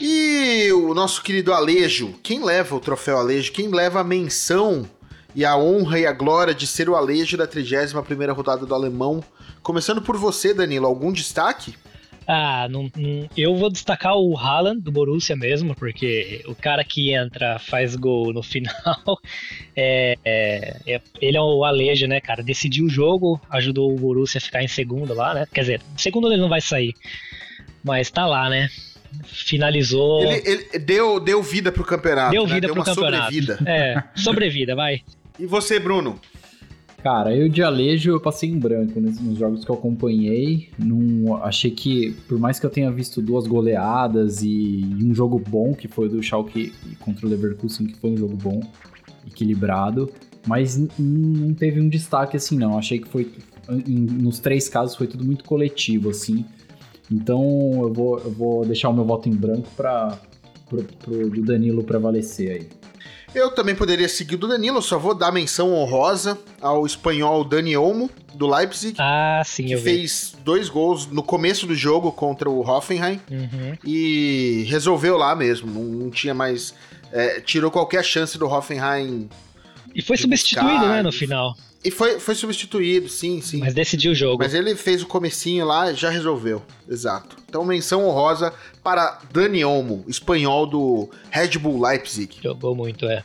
e 0.01 0.71
o 0.73 0.95
nosso 0.95 1.23
querido 1.23 1.53
Alejo, 1.53 2.15
quem 2.23 2.45
leva 2.45 2.75
o 2.75 2.81
troféu 2.81 3.19
Alejo? 3.19 3.53
Quem 3.53 3.69
leva 3.69 4.01
a 4.01 4.05
menção 4.05 4.89
e 5.35 5.45
a 5.45 5.57
honra 5.57 5.99
e 6.01 6.07
a 6.07 6.13
glória 6.13 6.55
de 6.55 6.67
ser 6.67 6.89
o 6.89 6.97
Alejo 6.97 7.37
da 7.37 7.47
31ª 7.47 8.35
rodada 8.35 8.67
do 8.67 8.75
Alemão? 8.75 9.23
Começando 9.63 10.03
por 10.03 10.17
você, 10.17 10.53
Danilo, 10.53 10.87
algum 10.87 11.13
destaque? 11.13 11.75
Ah, 12.27 12.69
não, 12.71 12.85
não, 12.97 13.29
eu 13.37 13.55
vou 13.57 13.71
destacar 13.71 14.17
o 14.17 14.37
Haaland 14.37 14.81
do 14.81 14.93
Borussia 14.93 15.35
mesmo, 15.35 15.75
porque 15.75 16.43
o 16.47 16.55
cara 16.55 16.85
que 16.85 17.13
entra, 17.13 17.59
faz 17.59 17.97
gol 17.97 18.33
no 18.33 18.43
final, 18.45 19.19
é, 19.75 20.17
é, 20.25 20.77
é, 20.87 21.01
ele 21.21 21.37
é 21.37 21.41
o 21.41 21.65
Alejo, 21.65 22.07
né, 22.07 22.21
cara? 22.21 22.43
Decidiu 22.43 22.87
o 22.87 22.91
jogo, 22.91 23.41
ajudou 23.51 23.93
o 23.93 23.99
Borussia 23.99 24.39
a 24.39 24.43
ficar 24.43 24.63
em 24.63 24.69
segundo 24.69 25.15
lá, 25.15 25.35
né? 25.35 25.47
Quer 25.53 25.61
dizer, 25.63 25.83
segundo 25.97 26.33
ele 26.33 26.41
não 26.41 26.49
vai 26.49 26.61
sair, 26.61 26.95
mas 27.85 28.11
tá 28.11 28.27
lá, 28.27 28.49
né? 28.49 28.69
Finalizou. 29.25 30.23
Ele, 30.23 30.67
ele 30.73 30.79
deu, 30.79 31.21
deu 31.21 31.43
vida 31.43 31.71
pro 31.71 31.85
campeonato. 31.85 32.33
Deu 32.33 32.47
né? 32.47 32.55
vida 32.55 32.69
né? 32.69 32.75
deu 32.75 32.83
pro 32.83 32.85
campeonato. 32.85 33.35
Sobrevida. 33.35 33.59
É, 33.67 34.03
sobrevida, 34.15 34.75
vai. 34.75 35.03
E 35.39 35.47
você, 35.47 35.79
Bruno? 35.79 36.19
Cara, 37.03 37.35
eu 37.35 37.49
de 37.49 37.63
Alejo 37.65 38.13
eu 38.13 38.21
passei 38.21 38.49
em 38.49 38.59
branco 38.59 39.01
nos, 39.01 39.19
nos 39.19 39.37
jogos 39.37 39.65
que 39.65 39.71
eu 39.71 39.75
acompanhei. 39.75 40.69
Não, 40.79 41.37
achei 41.43 41.73
que, 41.73 42.13
por 42.29 42.39
mais 42.39 42.61
que 42.61 42.67
eu 42.67 42.71
tenha 42.71 42.93
visto 42.93 43.21
duas 43.21 43.47
goleadas 43.47 44.43
e, 44.43 44.49
e 44.49 45.05
um 45.05 45.13
jogo 45.13 45.37
bom, 45.37 45.75
que 45.75 45.89
foi 45.89 46.09
do 46.09 46.23
Schalke 46.23 46.73
contra 47.01 47.27
o 47.27 47.29
Leverkusen, 47.29 47.89
que 47.89 47.99
foi 47.99 48.11
um 48.11 48.17
jogo 48.17 48.37
bom, 48.37 48.61
equilibrado, 49.27 50.13
mas 50.47 50.81
não 50.97 51.53
teve 51.55 51.81
um 51.81 51.89
destaque 51.89 52.37
assim 52.37 52.57
não. 52.57 52.79
Achei 52.79 53.01
que 53.01 53.09
foi, 53.09 53.33
em, 53.69 53.99
nos 53.99 54.39
três 54.39 54.69
casos, 54.69 54.95
foi 54.95 55.09
tudo 55.09 55.25
muito 55.25 55.43
coletivo, 55.43 56.11
assim. 56.11 56.45
Então 57.13 57.43
eu 57.83 57.93
vou, 57.93 58.19
eu 58.19 58.31
vou 58.31 58.65
deixar 58.65 58.89
o 58.89 58.93
meu 58.95 59.05
voto 59.05 59.29
em 59.29 59.35
branco 59.35 59.69
para 59.77 60.19
pro, 60.69 60.83
pro 60.83 61.31
do 61.31 61.43
Danilo 61.43 61.85
prevalecer 61.85 62.51
aí. 62.51 62.69
Eu 63.35 63.51
também 63.51 63.75
poderia 63.75 64.09
seguir 64.09 64.35
o 64.35 64.39
do 64.39 64.49
Danilo, 64.49 64.83
só 64.83 64.99
vou 64.99 65.15
dar 65.15 65.33
menção 65.33 65.73
honrosa 65.73 66.39
ao 66.61 66.85
espanhol 66.85 67.43
Dani 67.45 67.75
Olmo, 67.77 68.11
do 68.35 68.47
Leipzig. 68.47 68.95
Ah, 68.99 69.43
sim, 69.45 69.67
que 69.67 69.77
fez 69.79 70.35
dois 70.45 70.69
gols 70.69 71.07
no 71.07 71.23
começo 71.23 71.67
do 71.67 71.75
jogo 71.75 72.13
contra 72.13 72.51
o 72.51 72.61
Hoffenheim 72.61 73.21
uhum. 73.31 73.77
e 73.85 74.67
resolveu 74.69 75.17
lá 75.17 75.35
mesmo, 75.35 75.71
não, 75.71 75.83
não 75.83 76.11
tinha 76.11 76.35
mais. 76.35 76.75
É, 77.11 77.41
tirou 77.41 77.71
qualquer 77.71 78.05
chance 78.05 78.37
do 78.39 78.47
Hoffenheim. 78.47 79.29
E 79.95 80.03
foi 80.03 80.17
substituído, 80.17 80.87
né, 80.87 81.03
no 81.03 81.13
final. 81.13 81.57
E 81.85 81.91
foi, 81.91 82.21
foi 82.21 82.35
substituído, 82.35 83.09
sim, 83.09 83.41
sim. 83.41 83.59
Mas 83.59 83.75
decidiu 83.75 84.13
o 84.13 84.15
jogo. 84.15 84.39
Mas 84.39 84.55
ele 84.55 84.77
fez 84.77 85.03
o 85.03 85.07
comecinho 85.07 85.67
lá 85.67 85.91
e 85.91 85.95
já 85.97 86.11
resolveu. 86.11 86.63
Exato. 86.89 87.37
Então, 87.49 87.65
menção 87.65 88.07
honrosa 88.07 88.53
para 88.83 89.19
Dani 89.33 89.65
Olmo, 89.65 90.05
espanhol 90.07 90.67
do 90.67 91.11
Red 91.31 91.59
Bull 91.59 91.83
Leipzig. 91.83 92.39
Jogou 92.41 92.75
muito, 92.75 93.07
é. 93.07 93.25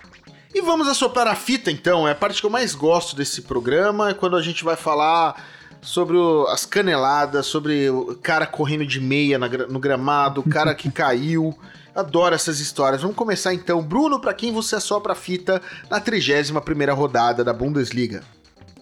E 0.54 0.62
vamos 0.62 0.88
assoprar 0.88 1.28
a 1.28 1.36
fita, 1.36 1.70
então. 1.70 2.08
É 2.08 2.12
a 2.12 2.15
parte 2.15 2.41
que 2.41 2.48
eu 2.48 2.50
mais 2.50 2.74
gosto 2.74 3.15
desse 3.15 3.43
programa, 3.43 4.10
é 4.10 4.13
quando 4.15 4.36
a 4.36 4.41
gente 4.41 4.63
vai 4.63 4.76
falar 4.76 5.46
sobre 5.82 6.17
o, 6.17 6.48
as 6.48 6.65
caneladas, 6.65 7.46
sobre 7.46 7.89
o 7.91 8.15
cara 8.15 8.48
correndo 8.48 8.86
de 8.86 9.00
meia 9.00 9.38
na, 9.38 9.48
no 9.48 9.80
gramado, 9.80 10.41
o 10.41 10.50
cara 10.50 10.74
que 10.74 10.89
caiu. 10.91 11.56
Adoro 11.98 12.36
essas 12.36 12.60
histórias. 12.60 13.02
Vamos 13.02 13.18
começar 13.18 13.56
então. 13.56 13.82
Bruno, 13.82 14.22
para 14.22 14.32
quem 14.32 14.54
você 14.54 14.76
assopra 14.76 15.14
a 15.14 15.16
fita 15.16 15.60
na 15.90 16.00
31 16.00 16.62
primeira 16.62 16.94
rodada 16.94 17.44
da 17.44 17.52
Bundesliga? 17.52 18.22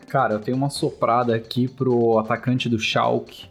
Cara, 0.09 0.33
eu 0.33 0.39
tenho 0.39 0.57
uma 0.57 0.69
soprada 0.69 1.33
aqui 1.33 1.65
pro 1.65 2.19
atacante 2.19 2.67
do 2.67 2.77
Schalke, 2.77 3.45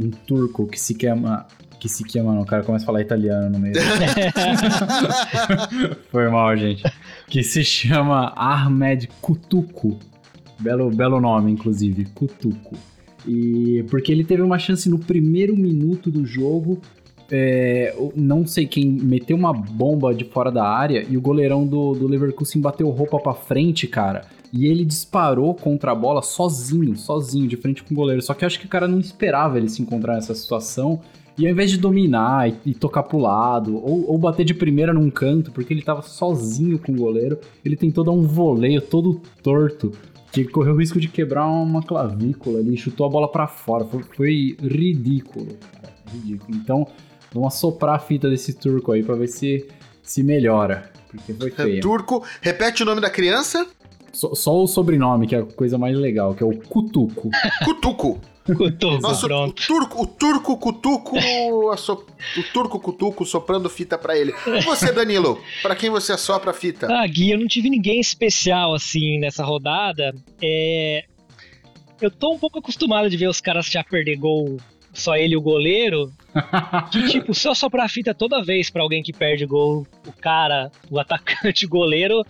um 0.00 0.10
turco 0.10 0.68
que 0.68 0.78
se 0.78 0.96
chama 1.00 1.44
que 1.80 1.88
se 1.88 2.08
chama, 2.08 2.34
não, 2.34 2.42
o 2.42 2.46
cara 2.46 2.62
começa 2.62 2.84
a 2.84 2.86
falar 2.86 3.00
italiano 3.00 3.50
no 3.50 3.58
meio. 3.58 3.74
Foi 6.12 6.28
mal, 6.28 6.56
gente. 6.56 6.84
Que 7.26 7.42
se 7.42 7.64
chama 7.64 8.32
Ahmed 8.36 9.08
Kutuku. 9.20 9.98
Belo, 10.58 10.90
belo 10.90 11.20
nome, 11.20 11.50
inclusive, 11.50 12.04
Kutuku. 12.14 12.76
E 13.26 13.82
porque 13.90 14.12
ele 14.12 14.24
teve 14.24 14.42
uma 14.42 14.58
chance 14.58 14.88
no 14.90 14.98
primeiro 14.98 15.56
minuto 15.56 16.10
do 16.10 16.24
jogo. 16.24 16.80
É, 17.32 17.94
não 18.16 18.44
sei 18.44 18.66
quem 18.66 18.86
meteu 18.90 19.36
uma 19.36 19.52
bomba 19.52 20.12
de 20.12 20.24
fora 20.24 20.50
da 20.50 20.64
área 20.64 21.06
e 21.08 21.16
o 21.16 21.20
goleirão 21.20 21.66
do, 21.66 21.92
do 21.94 22.08
Leverkusen 22.08 22.60
bateu 22.60 22.88
roupa 22.90 23.18
pra 23.18 23.34
frente, 23.34 23.86
cara. 23.86 24.22
E 24.52 24.66
ele 24.66 24.84
disparou 24.84 25.54
contra 25.54 25.92
a 25.92 25.94
bola 25.94 26.22
sozinho, 26.22 26.96
sozinho, 26.96 27.46
de 27.46 27.56
frente 27.56 27.84
com 27.84 27.94
o 27.94 27.96
goleiro. 27.96 28.20
Só 28.20 28.34
que 28.34 28.44
eu 28.44 28.46
acho 28.48 28.58
que 28.58 28.66
o 28.66 28.68
cara 28.68 28.88
não 28.88 28.98
esperava 28.98 29.58
ele 29.58 29.68
se 29.68 29.80
encontrar 29.80 30.14
nessa 30.14 30.34
situação. 30.34 31.00
E 31.38 31.46
ao 31.46 31.52
invés 31.52 31.70
de 31.70 31.78
dominar 31.78 32.50
e, 32.50 32.56
e 32.66 32.74
tocar 32.74 33.04
pro 33.04 33.16
lado, 33.16 33.76
ou, 33.76 34.10
ou, 34.10 34.18
bater 34.18 34.44
de 34.44 34.52
primeira 34.52 34.92
num 34.92 35.08
canto, 35.08 35.52
porque 35.52 35.72
ele 35.72 35.82
tava 35.82 36.02
sozinho 36.02 36.78
com 36.78 36.92
o 36.92 36.96
goleiro, 36.96 37.38
ele 37.64 37.76
tentou 37.76 38.04
dar 38.04 38.10
um 38.10 38.22
voleio 38.22 38.82
todo 38.82 39.22
torto, 39.42 39.92
que 40.32 40.44
correu 40.44 40.74
o 40.74 40.78
risco 40.78 41.00
de 41.00 41.08
quebrar 41.08 41.46
uma 41.46 41.82
clavícula 41.82 42.58
ali, 42.58 42.76
chutou 42.76 43.06
a 43.06 43.08
bola 43.08 43.28
para 43.28 43.46
fora. 43.46 43.84
Foi, 43.84 44.02
foi 44.02 44.56
ridículo, 44.60 45.56
cara, 45.72 45.94
ridículo. 46.12 46.58
Então, 46.58 46.86
vamos 47.32 47.54
assoprar 47.54 47.96
a 47.96 47.98
fita 47.98 48.28
desse 48.28 48.54
turco 48.54 48.92
aí 48.92 49.02
pra 49.02 49.14
ver 49.14 49.28
se, 49.28 49.66
se 50.02 50.22
melhora. 50.22 50.90
Porque 51.08 51.34
foi 51.34 51.50
feio. 51.50 51.80
Turco, 51.80 52.24
repete 52.40 52.82
o 52.82 52.86
nome 52.86 53.00
da 53.00 53.10
criança? 53.10 53.66
Só, 54.12 54.34
só, 54.34 54.62
o 54.62 54.66
sobrenome, 54.66 55.26
que 55.26 55.34
é 55.34 55.38
a 55.38 55.44
coisa 55.44 55.78
mais 55.78 55.96
legal, 55.96 56.34
que 56.34 56.42
é 56.42 56.46
o 56.46 56.56
Cutuco. 56.56 57.30
Cutuco. 57.64 58.20
Cutuco, 58.44 59.00
Nossa, 59.00 59.26
pronto. 59.26 59.62
O 59.62 59.66
turco, 59.66 60.02
o 60.02 60.06
turco 60.06 60.56
cutuco, 60.56 61.16
so, 61.76 62.04
o 62.36 62.42
turco 62.52 62.80
cutuco 62.80 63.24
soprando 63.24 63.68
fita 63.68 63.96
para 63.96 64.18
ele. 64.18 64.34
E 64.46 64.60
você, 64.62 64.90
Danilo, 64.90 65.40
para 65.62 65.76
quem 65.76 65.90
você 65.90 66.12
assopra 66.12 66.50
a 66.50 66.54
fita? 66.54 66.88
Ah, 66.90 67.06
Gui, 67.06 67.30
eu 67.30 67.38
não 67.38 67.46
tive 67.46 67.70
ninguém 67.70 68.00
especial 68.00 68.74
assim 68.74 69.20
nessa 69.20 69.44
rodada. 69.44 70.14
É... 70.42 71.04
Eu 72.00 72.10
tô 72.10 72.32
um 72.32 72.38
pouco 72.38 72.58
acostumado 72.58 73.10
de 73.10 73.16
ver 73.16 73.28
os 73.28 73.40
caras 73.40 73.66
já 73.66 73.84
perder 73.84 74.16
gol, 74.16 74.56
só 74.92 75.16
ele 75.16 75.34
e 75.34 75.36
o 75.36 75.40
goleiro. 75.40 76.12
que 76.92 77.08
tipo, 77.08 77.34
se 77.34 77.48
eu 77.48 77.54
soprar 77.54 77.86
a 77.86 77.88
fita 77.88 78.14
toda 78.14 78.42
vez 78.42 78.70
para 78.70 78.82
alguém 78.82 79.02
que 79.02 79.12
perde 79.12 79.46
gol, 79.46 79.86
o 80.06 80.12
cara, 80.12 80.70
o 80.90 80.98
atacante, 80.98 81.64
o 81.66 81.68
goleiro, 81.68 82.24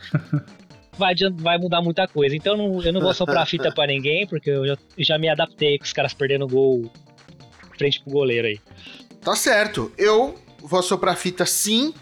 vai, 0.97 1.15
vai 1.35 1.59
mudar 1.59 1.83
muita 1.83 2.07
coisa. 2.07 2.35
Então 2.35 2.57
não, 2.57 2.83
eu 2.83 2.93
não 2.93 3.01
vou 3.01 3.15
soprar 3.15 3.47
fita 3.47 3.73
para 3.73 3.89
ninguém, 3.89 4.27
porque 4.27 4.51
eu 4.51 4.67
já, 4.67 4.77
já, 4.99 5.19
me 5.19 5.29
adaptei 5.29 5.79
com 5.79 5.85
os 5.85 5.93
caras 5.93 6.15
perdendo 6.15 6.47
gol 6.47 6.91
frente 7.77 8.01
pro 8.01 8.13
goleiro 8.13 8.47
aí. 8.47 8.61
Tá 9.23 9.35
certo. 9.37 9.93
Eu 9.99 10.35
vou 10.63 10.83
soprar 10.83 11.17
fita 11.17 11.45
sim. 11.47 11.95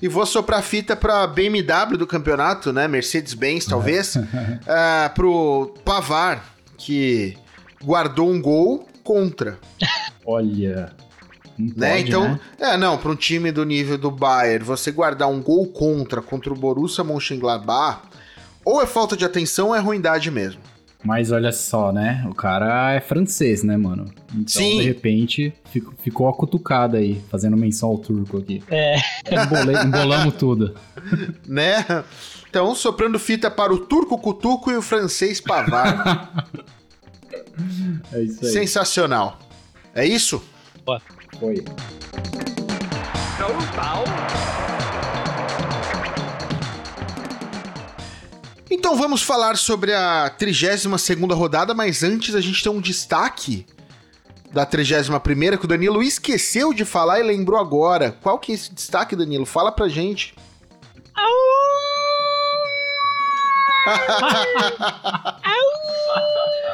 E 0.00 0.08
vou 0.08 0.26
soprar 0.26 0.62
fita 0.62 0.94
pra 0.94 1.26
BMW 1.26 1.96
do 1.96 2.06
campeonato, 2.06 2.70
né? 2.70 2.86
Mercedes-Benz, 2.86 3.64
talvez. 3.64 4.14
uh, 4.16 4.20
pro 5.14 5.74
Pavar, 5.86 6.54
que 6.76 7.34
guardou 7.82 8.30
um 8.30 8.38
gol 8.38 8.86
contra. 9.06 9.58
Olha. 10.26 10.92
né? 11.56 11.90
Pode, 11.96 12.08
então, 12.08 12.28
né? 12.28 12.40
é, 12.58 12.76
não, 12.76 12.98
para 12.98 13.12
um 13.12 13.16
time 13.16 13.52
do 13.52 13.64
nível 13.64 13.96
do 13.96 14.10
Bayern, 14.10 14.64
você 14.64 14.90
guardar 14.90 15.30
um 15.30 15.40
gol 15.40 15.68
contra 15.68 16.20
contra 16.20 16.52
o 16.52 16.56
Borussia 16.56 17.04
Mönchengladbach, 17.04 18.00
ou 18.64 18.82
é 18.82 18.86
falta 18.86 19.16
de 19.16 19.24
atenção 19.24 19.68
ou 19.68 19.76
é 19.76 19.78
ruindade 19.78 20.28
mesmo. 20.30 20.60
Mas 21.04 21.30
olha 21.30 21.52
só, 21.52 21.92
né? 21.92 22.26
O 22.28 22.34
cara 22.34 22.92
é 22.92 23.00
francês, 23.00 23.62
né, 23.62 23.76
mano? 23.76 24.06
Então, 24.30 24.48
Sim. 24.48 24.78
de 24.78 24.86
repente, 24.86 25.54
ficou, 25.70 25.94
ficou 26.02 26.28
a 26.28 26.32
cutucada 26.32 26.98
aí, 26.98 27.22
fazendo 27.30 27.56
menção 27.56 27.90
ao 27.90 27.98
turco 27.98 28.38
aqui. 28.38 28.60
É. 28.68 28.96
Embolei, 29.30 29.76
embolamos 29.86 30.34
tudo. 30.34 30.74
Né? 31.46 31.84
Então, 32.50 32.74
soprando 32.74 33.20
fita 33.20 33.48
para 33.48 33.72
o 33.72 33.78
turco 33.78 34.18
cutuco 34.18 34.72
e 34.72 34.76
o 34.76 34.82
francês 34.82 35.40
pavar. 35.40 36.50
É 38.12 38.22
isso 38.22 38.44
aí. 38.44 38.52
Sensacional. 38.52 39.38
É 39.94 40.04
isso? 40.04 40.42
Foi. 41.38 41.64
Então 48.70 48.96
vamos 48.96 49.22
falar 49.22 49.56
sobre 49.56 49.94
a 49.94 50.32
32ª 50.38 51.34
rodada, 51.34 51.74
mas 51.74 52.02
antes 52.02 52.34
a 52.34 52.40
gente 52.40 52.62
tem 52.62 52.70
um 52.70 52.80
destaque 52.80 53.66
da 54.52 54.66
31ª 54.66 55.58
que 55.58 55.64
o 55.64 55.68
Danilo 55.68 56.02
esqueceu 56.02 56.72
de 56.72 56.84
falar 56.84 57.20
e 57.20 57.22
lembrou 57.22 57.58
agora. 57.58 58.16
Qual 58.22 58.38
que 58.38 58.52
é 58.52 58.54
esse 58.54 58.72
destaque, 58.72 59.16
Danilo? 59.16 59.46
Fala 59.46 59.70
pra 59.70 59.88
gente. 59.88 60.34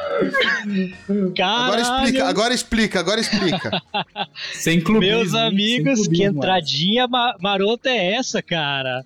Agora 1.43 1.81
explica, 1.81 2.27
agora 2.27 2.53
explica, 2.53 2.99
agora 2.99 3.19
explica. 3.21 3.81
Sem 4.53 4.81
clubismo. 4.81 5.17
Meus 5.17 5.33
amigos, 5.33 6.01
que 6.01 6.05
clubismo, 6.07 6.37
entradinha 6.37 7.07
ma 7.07 7.35
marota 7.39 7.89
é 7.89 8.13
essa, 8.13 8.41
cara? 8.41 9.05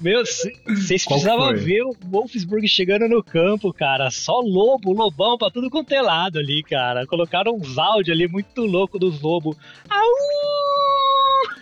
Meu, 0.00 0.24
vocês 0.26 1.04
precisavam 1.04 1.46
foi? 1.50 1.56
ver 1.58 1.82
o 1.82 1.96
Wolfsburg 2.10 2.66
chegando 2.66 3.08
no 3.08 3.22
campo, 3.22 3.72
cara. 3.72 4.10
Só 4.10 4.40
lobo, 4.40 4.92
lobão 4.92 5.38
pra 5.38 5.48
tudo 5.48 5.70
quanto 5.70 5.92
é 5.92 6.02
lado 6.02 6.40
ali, 6.40 6.60
cara. 6.64 7.06
Colocaram 7.06 7.54
uns 7.54 7.78
áudios 7.78 8.16
ali 8.16 8.26
muito 8.26 8.62
louco 8.62 8.98
dos 8.98 9.20
lobos. 9.20 9.56
Au! 9.88 10.51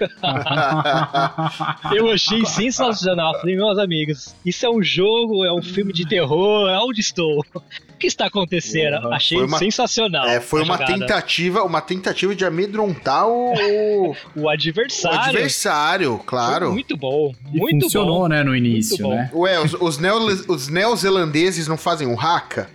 Eu 1.94 2.10
achei 2.10 2.44
sensacional. 2.44 3.38
Falei, 3.40 3.56
meus 3.56 3.78
amigos, 3.78 4.34
isso 4.44 4.64
é 4.66 4.70
um 4.70 4.82
jogo, 4.82 5.44
é 5.44 5.52
um 5.52 5.62
filme 5.62 5.92
de 5.92 6.06
terror, 6.08 6.68
aonde 6.70 7.00
estou? 7.00 7.44
O 7.54 7.62
que 7.98 8.06
está 8.06 8.26
acontecendo? 8.26 9.00
Porra, 9.02 9.16
achei 9.16 9.38
foi 9.38 9.46
uma- 9.46 9.58
sensacional. 9.58 10.26
É, 10.26 10.40
foi 10.40 10.60
a 10.60 10.64
uma 10.64 10.74
jogada. 10.78 10.92
tentativa, 10.98 11.62
uma 11.64 11.80
tentativa 11.80 12.34
de 12.34 12.44
amedrontar 12.44 13.26
o, 13.28 13.52
o- 13.54 14.16
O 14.36 14.42
o 14.42 14.48
adversário. 14.48 15.20
adversário, 15.20 16.16
Foi 16.16 16.26
claro. 16.26 16.72
Muito 16.72 16.96
bom. 16.96 17.32
E 17.52 17.58
Muito 17.58 17.82
funcionou, 17.84 18.20
bom. 18.22 18.28
né, 18.28 18.42
no 18.42 18.54
início, 18.56 18.98
bom. 19.02 19.10
né? 19.14 19.30
Ué, 19.34 19.60
os, 19.60 19.74
os, 19.74 19.98
neo- 19.98 20.18
os 20.48 20.68
neozelandeses 20.68 21.68
não 21.68 21.76
fazem 21.76 22.06
um 22.06 22.18
haka? 22.18 22.68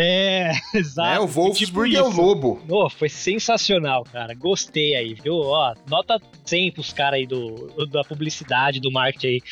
É, 0.00 0.52
exato. 0.74 1.08
né? 1.10 1.18
O 1.20 1.26
Wolfsburg 1.26 1.90
Tipo 1.90 2.04
é 2.04 2.08
o 2.08 2.12
lobo. 2.12 2.60
Oh, 2.68 2.88
foi 2.88 3.08
sensacional, 3.08 4.04
cara. 4.04 4.32
Gostei 4.34 4.94
aí, 4.94 5.14
viu? 5.14 5.34
Ó, 5.34 5.74
nota 5.88 6.20
100 6.44 6.72
pros 6.72 6.92
caras 6.92 7.18
aí 7.18 7.26
do, 7.26 7.86
da 7.90 8.04
publicidade, 8.04 8.80
do 8.80 8.90
marketing 8.92 9.26
aí, 9.26 9.42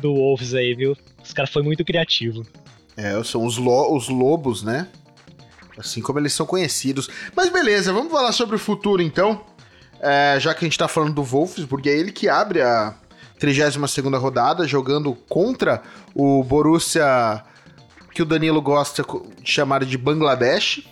do 0.00 0.14
Wolves 0.14 0.54
aí, 0.54 0.74
viu? 0.74 0.96
Os 1.22 1.32
caras 1.32 1.50
foi 1.52 1.62
muito 1.62 1.84
criativo. 1.84 2.44
É, 2.96 3.22
são 3.24 3.44
os, 3.44 3.58
lo- 3.58 3.94
os 3.94 4.08
lobos, 4.08 4.62
né? 4.62 4.88
Assim 5.76 6.00
como 6.00 6.18
eles 6.18 6.32
são 6.32 6.46
conhecidos. 6.46 7.08
Mas 7.36 7.50
beleza, 7.50 7.92
vamos 7.92 8.12
falar 8.12 8.32
sobre 8.32 8.56
o 8.56 8.58
futuro 8.58 9.02
então. 9.02 9.44
É, 10.00 10.36
já 10.38 10.54
que 10.54 10.64
a 10.64 10.68
gente 10.68 10.78
tá 10.78 10.86
falando 10.88 11.14
do 11.14 11.22
Wolfsburg, 11.22 11.88
é 11.88 11.92
ele 11.98 12.12
que 12.12 12.28
abre 12.28 12.60
a 12.62 12.94
32ª 13.40 14.18
rodada, 14.18 14.66
jogando 14.68 15.14
contra 15.28 15.82
o 16.14 16.42
Borussia, 16.44 17.42
que 18.14 18.22
o 18.22 18.24
Danilo 18.24 18.62
gosta 18.62 19.04
de 19.42 19.50
chamar 19.50 19.84
de 19.84 19.98
Bangladesh. 19.98 20.86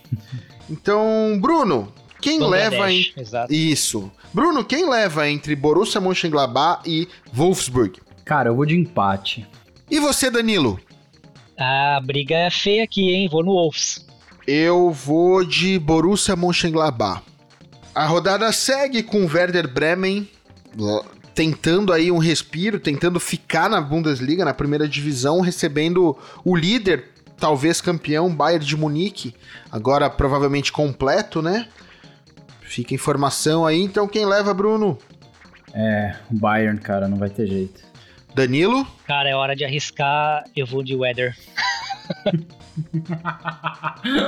Então, 0.68 1.38
Bruno, 1.40 1.92
quem 2.20 2.40
leva 2.40 2.90
em... 2.90 3.02
Bangladesh, 3.02 3.12
Exato. 3.16 3.54
Isso. 3.54 4.12
Bruno, 4.34 4.64
quem 4.64 4.88
leva 4.88 5.28
entre 5.28 5.54
Borussia 5.54 6.00
Mönchengladbach 6.00 6.82
e 6.84 7.08
Wolfsburg? 7.32 8.00
Cara, 8.24 8.50
eu 8.50 8.56
vou 8.56 8.66
de 8.66 8.76
empate. 8.76 9.46
E 9.90 10.00
você, 10.00 10.30
Danilo? 10.30 10.80
A 11.58 12.00
briga 12.04 12.34
é 12.34 12.50
feia 12.50 12.82
aqui, 12.82 13.10
hein? 13.10 13.28
Vou 13.30 13.44
no 13.44 13.52
Wolves. 13.52 14.04
Eu 14.46 14.90
vou 14.90 15.44
de 15.44 15.78
Borussia 15.78 16.34
Mönchengladbach. 16.34 17.22
A 17.94 18.06
rodada 18.06 18.50
segue 18.52 19.02
com 19.02 19.24
o 19.24 19.32
Werder 19.32 19.72
Bremen 19.72 20.28
tentando 21.34 21.92
aí 21.92 22.10
um 22.10 22.18
respiro, 22.18 22.78
tentando 22.78 23.18
ficar 23.18 23.68
na 23.68 23.80
Bundesliga, 23.80 24.44
na 24.44 24.54
primeira 24.54 24.88
divisão, 24.88 25.40
recebendo 25.40 26.16
o 26.44 26.56
líder, 26.56 27.11
talvez 27.42 27.80
campeão, 27.80 28.32
Bayern 28.32 28.64
de 28.64 28.76
Munique, 28.76 29.34
agora 29.68 30.08
provavelmente 30.08 30.70
completo, 30.70 31.42
né? 31.42 31.66
Fica 32.60 32.94
informação 32.94 33.66
aí, 33.66 33.82
então 33.82 34.06
quem 34.06 34.24
leva, 34.24 34.54
Bruno? 34.54 34.96
É, 35.74 36.14
o 36.30 36.38
Bayern, 36.38 36.78
cara, 36.78 37.08
não 37.08 37.16
vai 37.16 37.30
ter 37.30 37.48
jeito. 37.48 37.80
Danilo? 38.32 38.86
Cara, 39.08 39.28
é 39.28 39.34
hora 39.34 39.56
de 39.56 39.64
arriscar. 39.64 40.44
Eu 40.54 40.66
vou 40.66 40.84
de 40.84 40.94
Weather. 40.94 41.36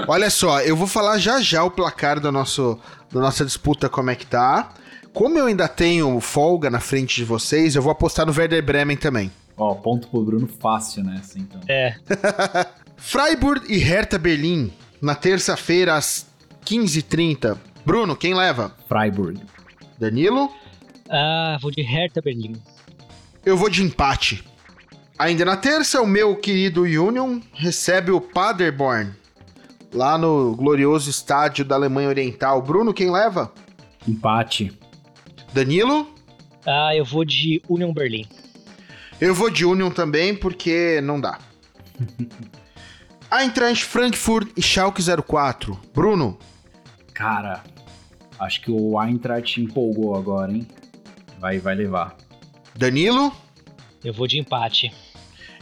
Olha 0.09 0.29
só, 0.29 0.61
eu 0.62 0.74
vou 0.74 0.88
falar 0.88 1.16
já 1.18 1.40
já 1.40 1.62
o 1.62 1.70
placar 1.70 2.18
do 2.18 2.33
nosso, 2.33 2.77
da 3.12 3.20
nossa 3.20 3.44
disputa, 3.44 3.88
como 3.88 4.11
é 4.11 4.16
que 4.16 4.27
tá. 4.27 4.70
Como 5.12 5.38
eu 5.38 5.46
ainda 5.46 5.68
tenho 5.68 6.20
folga 6.20 6.68
na 6.68 6.81
frente 6.81 7.14
de 7.14 7.24
vocês, 7.24 7.77
eu 7.77 7.83
vou 7.83 7.92
apostar 7.92 8.27
no 8.27 8.37
Werder 8.37 8.61
Bremen 8.61 8.96
também. 8.96 9.31
Ó, 9.57 9.72
ponto 9.77 10.09
pro 10.09 10.24
Bruno 10.24 10.48
fácil 10.48 11.05
nessa, 11.05 11.38
então. 11.38 11.61
É. 11.68 11.94
Freiburg 12.96 13.66
e 13.68 13.78
Hertha 13.78 14.18
Berlim, 14.18 14.72
na 15.00 15.14
terça-feira, 15.14 15.94
às 15.94 16.26
15h30. 16.64 17.57
Bruno, 17.85 18.16
quem 18.16 18.35
leva? 18.35 18.74
Freiburg. 18.88 19.40
Danilo? 19.98 20.50
Ah, 21.09 21.59
vou 21.61 21.70
de 21.70 21.83
Hertha 21.83 22.20
Berlim. 22.22 22.57
Eu 23.44 23.57
vou 23.57 23.68
de 23.68 23.83
empate. 23.83 24.42
Ainda 25.18 25.44
na 25.44 25.57
terça, 25.57 26.00
o 26.00 26.07
meu 26.07 26.35
querido 26.37 26.83
Union 26.83 27.40
recebe 27.52 28.11
o 28.11 28.20
Paderborn, 28.20 29.12
lá 29.92 30.18
no 30.18 30.57
glorioso 30.57 31.09
estádio 31.09 31.64
da 31.64 31.76
Alemanha 31.76 32.09
Oriental. 32.09 32.61
Bruno, 32.62 32.92
quem 32.92 33.11
leva? 33.11 33.52
Empate. 34.09 34.72
Danilo? 35.52 36.12
Ah, 36.66 36.96
eu 36.96 37.04
vou 37.04 37.24
de 37.24 37.62
Union 37.68 37.92
Berlim. 37.92 38.26
Eu 39.20 39.35
vou 39.35 39.50
de 39.50 39.64
Union 39.64 39.90
também, 39.90 40.35
porque 40.35 41.00
não 41.02 41.20
dá. 41.20 41.38
Eintracht 43.31 43.85
Frankfurt 43.85 44.49
e 44.57 44.63
Schalke 44.63 45.03
04. 45.03 45.79
Bruno? 45.93 46.39
Cara, 47.13 47.63
acho 48.39 48.61
que 48.61 48.71
o 48.71 49.01
Eintracht 49.01 49.61
empolgou 49.61 50.17
agora, 50.17 50.53
hein? 50.53 50.67
Vai, 51.41 51.59
vai 51.59 51.75
levar. 51.75 52.17
Danilo? 52.77 53.33
Eu 54.05 54.13
vou 54.13 54.27
de 54.27 54.39
empate. 54.39 54.93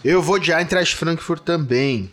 Eu 0.04 0.20
vou 0.22 0.38
de 0.38 0.52
Eintracht 0.52 0.94
Frankfurt 0.96 1.42
também. 1.42 2.12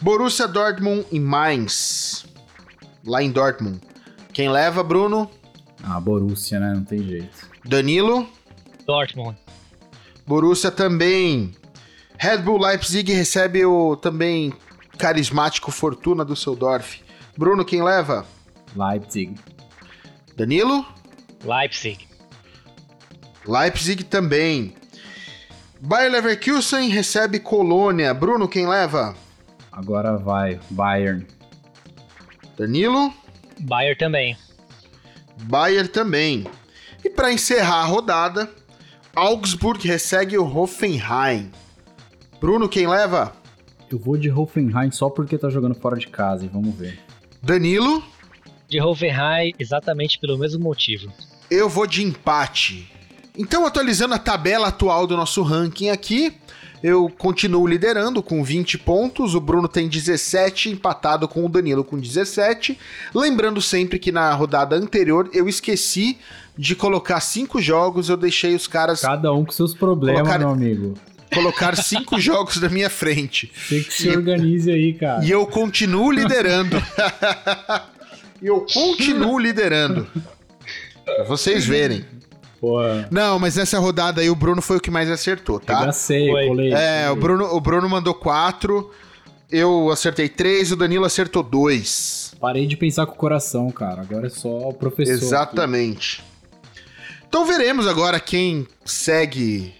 Borussia 0.00 0.46
Dortmund 0.46 1.06
e 1.10 1.18
Mainz. 1.18 2.24
Lá 3.04 3.22
em 3.22 3.30
Dortmund. 3.30 3.80
Quem 4.32 4.48
leva, 4.48 4.82
Bruno? 4.84 5.28
Ah, 5.82 5.98
Borussia, 5.98 6.60
né? 6.60 6.72
Não 6.74 6.84
tem 6.84 7.02
jeito. 7.02 7.48
Danilo? 7.64 8.28
Dortmund. 8.86 9.36
Borussia 10.26 10.70
também. 10.70 11.54
Red 12.20 12.38
Bull 12.38 12.60
Leipzig 12.60 13.12
recebe 13.12 13.64
o 13.64 13.96
também 13.96 14.52
carismático 14.98 15.70
Fortuna 15.70 16.24
do 16.24 16.34
Seudorf. 16.34 17.00
Bruno, 17.36 17.64
quem 17.64 17.80
leva? 17.80 18.26
Leipzig. 18.74 19.36
Danilo? 20.36 20.84
Leipzig. 21.44 22.08
Leipzig 23.46 24.02
também. 24.02 24.74
Bayer 25.80 26.10
Leverkusen 26.10 26.88
recebe 26.88 27.38
Colônia. 27.38 28.12
Bruno, 28.12 28.48
quem 28.48 28.66
leva? 28.66 29.14
Agora 29.70 30.16
vai. 30.16 30.58
Bayern. 30.70 31.24
Danilo? 32.56 33.14
Bayern 33.60 33.96
também. 33.96 34.36
Bayer 35.44 35.86
também. 35.86 36.44
E 37.04 37.08
para 37.08 37.32
encerrar 37.32 37.82
a 37.82 37.84
rodada, 37.84 38.50
Augsburg 39.14 39.86
recebe 39.86 40.36
o 40.36 40.44
Hoffenheim. 40.44 41.52
Bruno, 42.40 42.68
quem 42.68 42.86
leva? 42.86 43.32
Eu 43.90 43.98
vou 43.98 44.16
de 44.16 44.30
Hoffenheim 44.30 44.90
só 44.90 45.08
porque 45.08 45.38
tá 45.38 45.48
jogando 45.48 45.74
fora 45.74 45.96
de 45.96 46.06
casa 46.08 46.44
e 46.44 46.48
vamos 46.48 46.74
ver. 46.74 46.98
Danilo? 47.42 48.02
De 48.68 48.80
Hoffenheim, 48.80 49.52
exatamente 49.58 50.18
pelo 50.18 50.38
mesmo 50.38 50.62
motivo. 50.62 51.10
Eu 51.50 51.68
vou 51.68 51.86
de 51.86 52.02
empate. 52.04 52.90
Então, 53.36 53.66
atualizando 53.66 54.14
a 54.14 54.18
tabela 54.18 54.68
atual 54.68 55.06
do 55.06 55.16
nosso 55.16 55.42
ranking 55.42 55.88
aqui, 55.88 56.34
eu 56.82 57.08
continuo 57.08 57.66
liderando 57.66 58.22
com 58.22 58.42
20 58.44 58.78
pontos, 58.78 59.34
o 59.34 59.40
Bruno 59.40 59.66
tem 59.68 59.88
17, 59.88 60.70
empatado 60.70 61.26
com 61.26 61.44
o 61.44 61.48
Danilo 61.48 61.82
com 61.82 61.98
17. 61.98 62.78
Lembrando 63.14 63.62
sempre 63.62 63.98
que 63.98 64.12
na 64.12 64.32
rodada 64.34 64.76
anterior 64.76 65.30
eu 65.32 65.48
esqueci 65.48 66.18
de 66.56 66.74
colocar 66.76 67.20
cinco 67.20 67.60
jogos, 67.60 68.08
eu 68.08 68.16
deixei 68.16 68.54
os 68.54 68.66
caras 68.66 69.00
Cada 69.00 69.32
um 69.32 69.44
com 69.44 69.52
seus 69.52 69.72
problemas, 69.72 70.20
Colocar- 70.22 70.38
meu 70.40 70.50
amigo. 70.50 70.94
Colocar 71.32 71.76
cinco 71.76 72.18
jogos 72.20 72.60
na 72.60 72.68
minha 72.68 72.90
frente. 72.90 73.50
Tem 73.68 73.82
que 73.82 73.92
se 73.92 74.08
organize 74.10 74.70
aí, 74.70 74.92
cara. 74.94 75.24
E 75.24 75.30
eu 75.30 75.46
continuo 75.46 76.10
liderando. 76.10 76.76
E 78.42 78.46
eu 78.48 78.66
continuo 78.72 79.38
liderando. 79.38 80.06
Pra 81.04 81.24
vocês 81.24 81.64
verem. 81.66 82.04
Pô, 82.60 82.78
Não, 83.10 83.38
mas 83.38 83.54
nessa 83.56 83.78
rodada 83.78 84.20
aí 84.20 84.28
o 84.28 84.34
Bruno 84.34 84.60
foi 84.60 84.78
o 84.78 84.80
que 84.80 84.90
mais 84.90 85.08
acertou, 85.08 85.60
tá? 85.60 85.78
regacei, 85.80 86.28
Foi. 86.28 86.48
colei. 86.48 86.72
É, 86.72 87.08
o 87.08 87.14
Bruno, 87.14 87.44
o 87.54 87.60
Bruno 87.60 87.88
mandou 87.88 88.12
quatro, 88.14 88.90
eu 89.50 89.90
acertei 89.92 90.28
três, 90.28 90.72
o 90.72 90.76
Danilo 90.76 91.04
acertou 91.04 91.44
dois. 91.44 92.34
Parei 92.40 92.66
de 92.66 92.76
pensar 92.76 93.06
com 93.06 93.12
o 93.12 93.16
coração, 93.16 93.70
cara. 93.70 94.02
Agora 94.02 94.26
é 94.26 94.30
só 94.30 94.48
o 94.48 94.72
professor. 94.74 95.14
aqui. 95.14 95.24
Exatamente. 95.24 96.24
Então 97.28 97.44
veremos 97.46 97.86
agora 97.86 98.18
quem 98.18 98.66
segue 98.84 99.74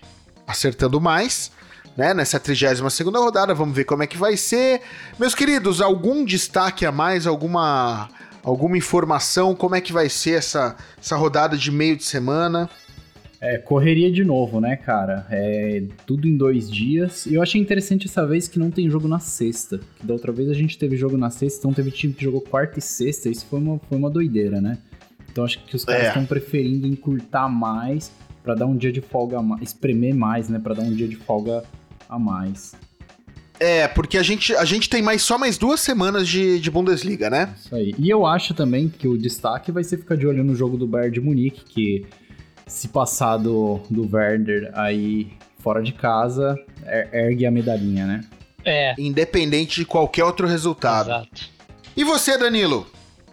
acertando 0.48 1.00
mais, 1.00 1.52
né? 1.96 2.12
Nessa 2.14 2.40
32 2.40 2.92
segunda 2.92 3.18
rodada, 3.20 3.54
vamos 3.54 3.76
ver 3.76 3.84
como 3.84 4.02
é 4.02 4.06
que 4.06 4.16
vai 4.16 4.36
ser. 4.36 4.80
Meus 5.18 5.34
queridos, 5.34 5.80
algum 5.80 6.24
destaque 6.24 6.84
a 6.86 6.90
mais, 6.90 7.26
alguma 7.26 8.08
alguma 8.42 8.78
informação, 8.78 9.54
como 9.54 9.74
é 9.74 9.80
que 9.80 9.92
vai 9.92 10.08
ser 10.08 10.38
essa, 10.38 10.74
essa 10.98 11.16
rodada 11.16 11.56
de 11.56 11.70
meio 11.70 11.96
de 11.96 12.04
semana? 12.04 12.70
É, 13.40 13.58
correria 13.58 14.10
de 14.10 14.24
novo, 14.24 14.58
né, 14.60 14.74
cara? 14.76 15.26
É 15.30 15.82
tudo 16.06 16.26
em 16.26 16.36
dois 16.36 16.68
dias. 16.70 17.26
E 17.26 17.34
eu 17.34 17.42
achei 17.42 17.60
interessante 17.60 18.06
essa 18.06 18.26
vez 18.26 18.48
que 18.48 18.58
não 18.58 18.70
tem 18.70 18.88
jogo 18.90 19.06
na 19.06 19.18
sexta. 19.20 19.78
Que 20.00 20.06
da 20.06 20.14
outra 20.14 20.32
vez 20.32 20.48
a 20.50 20.54
gente 20.54 20.76
teve 20.78 20.96
jogo 20.96 21.16
na 21.18 21.30
sexta, 21.30 21.58
então 21.60 21.72
teve 21.72 21.90
time 21.90 22.12
que 22.14 22.24
jogou 22.24 22.40
quarta 22.40 22.78
e 22.78 22.82
sexta. 22.82 23.28
Isso 23.28 23.44
foi 23.46 23.60
uma, 23.60 23.78
foi 23.88 23.96
uma 23.98 24.10
doideira, 24.10 24.60
né? 24.60 24.78
Então 25.30 25.44
acho 25.44 25.62
que 25.64 25.76
os 25.76 25.84
caras 25.84 26.04
É. 26.04 26.08
estão 26.08 26.24
preferindo 26.26 26.86
encurtar 26.86 27.48
mais 27.48 28.10
pra 28.48 28.54
dar 28.54 28.64
um 28.64 28.74
dia 28.74 28.90
de 28.90 29.02
folga 29.02 29.38
a 29.38 29.42
mais. 29.42 29.60
Espremer 29.60 30.14
mais, 30.14 30.48
né? 30.48 30.58
Pra 30.58 30.72
dar 30.72 30.80
um 30.82 30.90
dia 30.94 31.06
de 31.06 31.16
folga 31.16 31.62
a 32.08 32.18
mais. 32.18 32.74
É, 33.60 33.86
porque 33.88 34.16
a 34.16 34.22
gente, 34.22 34.54
a 34.56 34.64
gente 34.64 34.88
tem 34.88 35.02
mais 35.02 35.20
só 35.20 35.36
mais 35.36 35.58
duas 35.58 35.80
semanas 35.80 36.26
de, 36.26 36.58
de 36.58 36.70
Bundesliga, 36.70 37.28
né? 37.28 37.52
Isso 37.58 37.74
aí. 37.74 37.94
E 37.98 38.08
eu 38.08 38.24
acho 38.24 38.54
também 38.54 38.88
que 38.88 39.06
o 39.06 39.18
destaque 39.18 39.70
vai 39.70 39.84
ser 39.84 39.98
ficar 39.98 40.16
de 40.16 40.26
olho 40.26 40.42
no 40.42 40.54
jogo 40.54 40.78
do 40.78 40.86
Bayern 40.86 41.12
de 41.12 41.20
Munique, 41.20 41.62
que 41.64 42.06
se 42.66 42.88
passar 42.88 43.36
do, 43.36 43.80
do 43.90 44.08
Werder 44.10 44.70
aí 44.74 45.30
fora 45.58 45.82
de 45.82 45.92
casa, 45.92 46.56
er- 46.86 47.10
ergue 47.12 47.44
a 47.44 47.50
medalhinha, 47.50 48.06
né? 48.06 48.20
É, 48.64 48.94
Independente 48.98 49.80
de 49.80 49.84
qualquer 49.84 50.24
outro 50.24 50.46
resultado. 50.46 51.08
exato. 51.10 51.50
E 51.94 52.02
você, 52.02 52.38
Danilo? 52.38 52.86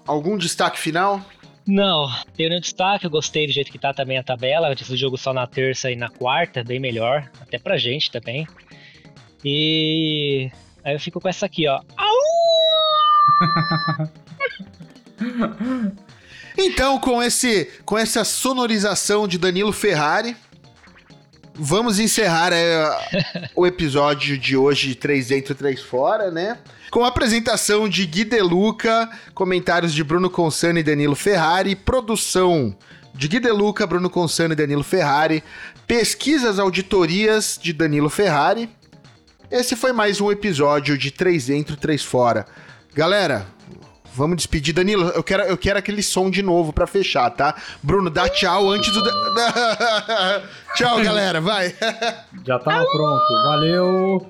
Algum 0.06 0.38
destaque 0.38 0.78
final? 0.78 1.22
Não, 1.68 2.08
tenho 2.36 2.50
nenhum 2.50 2.62
destaque, 2.62 3.06
eu 3.06 3.10
gostei 3.10 3.48
do 3.48 3.54
jeito 3.54 3.72
que 3.72 3.80
tá 3.80 3.94
também 3.94 4.18
a 4.18 4.24
tabela, 4.24 4.72
esse 4.72 4.96
jogo 4.96 5.18
só 5.18 5.34
na 5.34 5.48
terça 5.48 5.90
e 5.90 5.96
na 5.96 6.10
quarta, 6.10 6.64
bem 6.64 6.80
melhor, 6.80 7.30
até 7.42 7.58
pra 7.58 7.78
gente 7.78 8.12
também. 8.12 8.48
E 9.44 10.52
aí 10.84 10.94
eu 10.94 11.00
fico 11.00 11.20
com 11.20 11.28
essa 11.28 11.48
aqui, 11.48 11.68
ó. 11.68 11.82
Então, 16.58 16.98
com 17.00 17.22
esse 17.22 17.70
com 17.84 17.98
essa 17.98 18.24
sonorização 18.24 19.28
de 19.28 19.38
Danilo 19.38 19.74
Ferrari, 19.74 20.36
vamos 21.56 22.00
encerrar 22.00 22.52
é, 22.54 22.86
o 23.56 23.66
episódio 23.66 24.38
de 24.38 24.58
hoje 24.58 24.90
de 24.90 24.96
3 24.96 25.28
dentro, 25.28 25.56
3 25.56 25.82
fora, 25.82 26.30
né? 26.30 26.58
Com 26.92 27.04
a 27.04 27.08
apresentação 27.08 27.90
de 27.90 28.06
Gui 28.06 28.24
De 28.24 28.42
Luca, 28.42 29.10
comentários 29.34 29.94
de 29.94 30.04
Bruno 30.04 30.30
Consani 30.30 30.82
e 30.82 30.84
Danilo 30.84 31.16
Ferrari, 31.16 31.76
produção 31.76 32.76
de 33.14 33.28
Gui 33.28 33.40
De 33.40 33.52
Luca, 33.52 33.88
Bruno 33.88 34.10
Consani 34.10 34.54
e 34.54 34.56
Danilo 34.56 34.84
Ferrari, 34.84 35.44
pesquisas, 35.88 36.60
auditorias 36.60 37.60
de 37.62 37.74
Danilo 37.74 38.10
Ferrari. 38.10 38.70
Esse 39.50 39.76
foi 39.76 39.94
mais 39.94 40.20
um 40.20 40.32
episódio 40.32 40.98
de 40.98 41.12
3 41.12 41.48
dentro, 41.48 41.78
3 41.78 42.04
fora. 42.04 42.46
Galera, 42.94 43.46
Vamos 44.16 44.38
despedir. 44.38 44.74
Danilo, 44.74 45.10
eu 45.10 45.22
quero, 45.22 45.44
eu 45.44 45.58
quero 45.58 45.78
aquele 45.78 46.02
som 46.02 46.30
de 46.30 46.42
novo 46.42 46.72
pra 46.72 46.88
fechar, 46.88 47.30
tá? 47.30 47.56
Bruno, 47.84 48.10
dá 48.10 48.30
tchau 48.30 48.70
antes 48.70 48.92
do. 48.92 49.04
tchau, 50.76 51.02
galera, 51.04 51.42
vai. 51.42 51.76
Já 52.46 52.58
tá 52.58 52.82
pronto. 52.92 53.44
Valeu! 53.44 54.26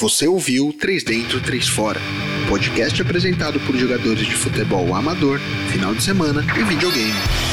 Você 0.00 0.26
ouviu 0.26 0.74
3 0.80 1.04
Dentro, 1.04 1.40
3 1.40 1.68
Fora. 1.68 2.00
Podcast 2.48 3.00
apresentado 3.00 3.60
por 3.60 3.76
jogadores 3.76 4.26
de 4.26 4.34
futebol 4.34 4.94
amador, 4.94 5.38
final 5.70 5.94
de 5.94 6.02
semana 6.02 6.44
e 6.58 6.64
videogame. 6.64 7.43